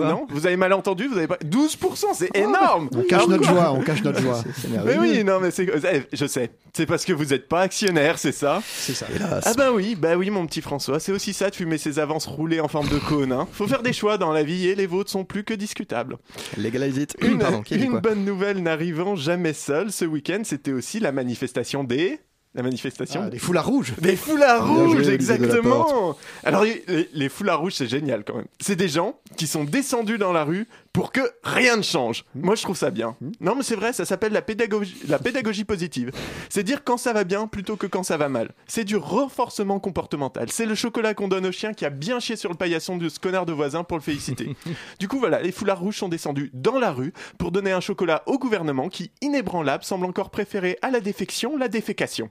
[0.00, 2.88] non, vous avez mal entendu, vous avez pas 12%, c'est énorme.
[2.96, 4.42] On cache notre joie, on cache notre joie.
[4.86, 6.52] mais oui, non mais c'est eh, je sais.
[6.72, 9.06] C'est parce que vous êtes pas actionnaire, c'est ça C'est ça.
[9.44, 12.26] Ah bah oui, bah oui mon petit François, c'est aussi ça de fumer ses avances
[12.26, 13.46] roulées en forme de cône hein.
[13.52, 16.16] Faut faire des choix dans la vie et les vôtres sont plus que discutables.
[16.56, 17.16] Legalize it.
[17.20, 17.42] Une,
[17.72, 22.20] une bonne nouvelle n'arrivant jamais seule, ce week-end, c'était aussi la manifestation des
[22.54, 23.22] la manifestation.
[23.24, 23.94] Ah, des foulards rouges.
[23.98, 26.16] Des foulards rouges, exactement.
[26.44, 28.46] Alors les, foulards rouges, c'est génial quand même.
[28.60, 32.24] C'est des gens qui sont descendus dans la rue pour que rien ne change.
[32.34, 32.44] Hmm.
[32.44, 33.16] Moi, je trouve ça bien.
[33.20, 33.32] Hmm.
[33.40, 36.12] Non, mais c'est vrai, ça s'appelle la pédagogie, la pédagogie positive.
[36.48, 38.50] C'est dire quand ça va bien plutôt que quand ça va mal.
[38.66, 40.50] C'est du renforcement comportemental.
[40.50, 43.08] C'est le chocolat qu'on donne au chien qui a bien chié sur le paillasson de
[43.08, 44.54] ce connard de voisin pour le féliciter.
[44.98, 48.22] du coup, voilà, les foulards rouges sont descendus dans la rue pour donner un chocolat
[48.26, 52.28] au gouvernement qui, inébranlable, semble encore préférer à la défection la défécation.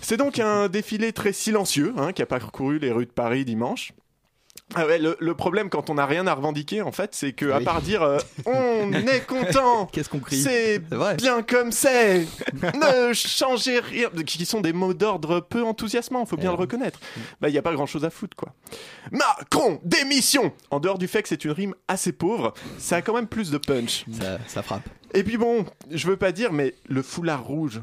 [0.00, 3.92] C'est donc un défilé très silencieux hein, qui a parcouru les rues de Paris dimanche.
[4.74, 7.60] Ah ouais, le, problème quand on n'a rien à revendiquer en fait, c'est que à
[7.60, 10.80] part dire euh, on est content, qu'est-ce qu'on crie C'est
[11.16, 12.26] bien comme c'est,
[12.62, 17.00] ne changez rien, qui sont des mots d'ordre peu enthousiasmants, faut bien le reconnaître.
[17.40, 18.54] Bah il y a pas grand-chose à foutre quoi.
[19.10, 20.52] Macron démission.
[20.70, 23.50] En dehors du fait que c'est une rime assez pauvre, ça a quand même plus
[23.50, 24.04] de punch.
[24.12, 24.88] Ça, ça frappe.
[25.14, 27.80] Et puis bon, je veux pas dire, mais le foulard rouge.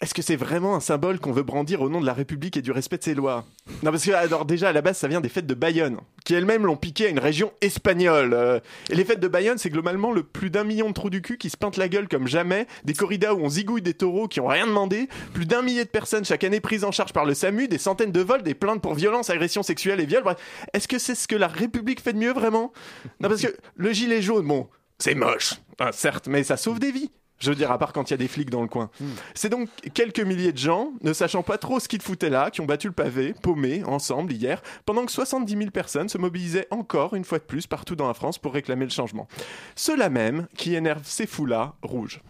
[0.00, 2.62] Est-ce que c'est vraiment un symbole qu'on veut brandir au nom de la République et
[2.62, 3.44] du respect de ses lois?
[3.82, 6.34] Non, parce que alors déjà à la base ça vient des fêtes de Bayonne, qui
[6.34, 8.32] elles-mêmes l'ont piqué à une région espagnole.
[8.32, 11.20] Euh, et les fêtes de Bayonne, c'est globalement le plus d'un million de trous du
[11.20, 14.28] cul qui se peintent la gueule comme jamais, des corridas où on zigouille des taureaux
[14.28, 17.24] qui ont rien demandé, plus d'un millier de personnes chaque année prises en charge par
[17.24, 20.22] le SAMU, des centaines de vols, des plaintes pour violence, agression sexuelle et viol.
[20.22, 20.38] Bref,
[20.74, 22.72] est-ce que c'est ce que la République fait de mieux vraiment?
[23.18, 24.68] Non, parce que le gilet jaune, bon,
[25.00, 25.54] c'est moche,
[25.90, 27.10] certes, mais ça sauve des vies.
[27.38, 28.90] Je veux dire, à part quand il y a des flics dans le coin.
[29.00, 29.06] Hmm.
[29.34, 32.60] C'est donc quelques milliers de gens, ne sachant pas trop ce qu'ils foutaient là, qui
[32.60, 37.14] ont battu le pavé, paumé, ensemble, hier, pendant que 70 000 personnes se mobilisaient encore,
[37.14, 39.28] une fois de plus, partout dans la France pour réclamer le changement.
[39.76, 42.20] Ceux-là même qui énervent ces fous-là rouges.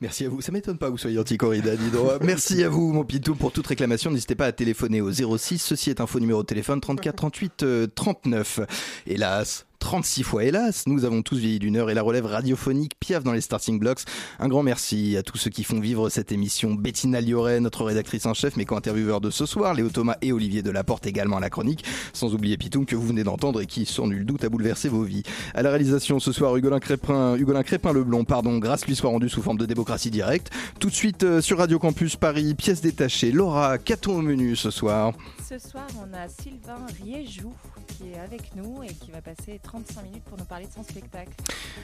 [0.00, 0.40] Merci à vous.
[0.40, 1.72] Ça m'étonne pas que vous soyez anti-corrida,
[2.22, 4.10] Merci à vous, mon Pitou, pour toute réclamation.
[4.10, 5.58] N'hésitez pas à téléphoner au 06.
[5.58, 8.60] Ceci est un faux numéro de téléphone 34 38 39.
[9.06, 10.84] Hélas, 36 fois hélas.
[10.86, 14.00] Nous avons tous vieilli d'une heure et la relève radiophonique piaf dans les starting blocks.
[14.38, 16.72] Un grand merci à tous ceux qui font vivre cette émission.
[16.72, 20.62] Bettina Lioret, notre rédactrice en chef, mais co-intervieweur de ce soir, Léo Thomas et Olivier
[20.62, 21.84] Delaporte également à la chronique.
[22.14, 25.02] Sans oublier Pitoum que vous venez d'entendre et qui, sans nul doute, a bouleversé vos
[25.02, 25.22] vies.
[25.52, 29.28] À la réalisation ce soir, Hugolin Crépin, Hugolin Crépin Leblond, pardon, grâce lui soit rendue
[29.28, 30.50] sous forme de démocratie directe.
[30.80, 33.32] Tout de suite euh, sur Radio Campus Paris, pièce détachée.
[33.32, 35.12] Laura, qu'a-t-on au menu ce soir?
[35.46, 37.52] Ce soir, on a Sylvain Riéjou
[37.86, 40.82] qui est avec nous et qui va passer 35 minutes pour nous parler de son
[40.82, 41.32] spectacle.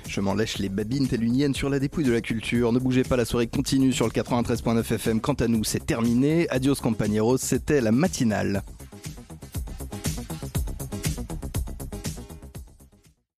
[0.08, 2.72] Je m'en lèche les babines telle une sur la dépouille de la culture.
[2.72, 5.20] Ne bougez pas, la soirée continue sur le 93.9 FM.
[5.20, 6.48] Quant à nous, c'est terminé.
[6.48, 8.62] Adios compañeros, c'était la matinale.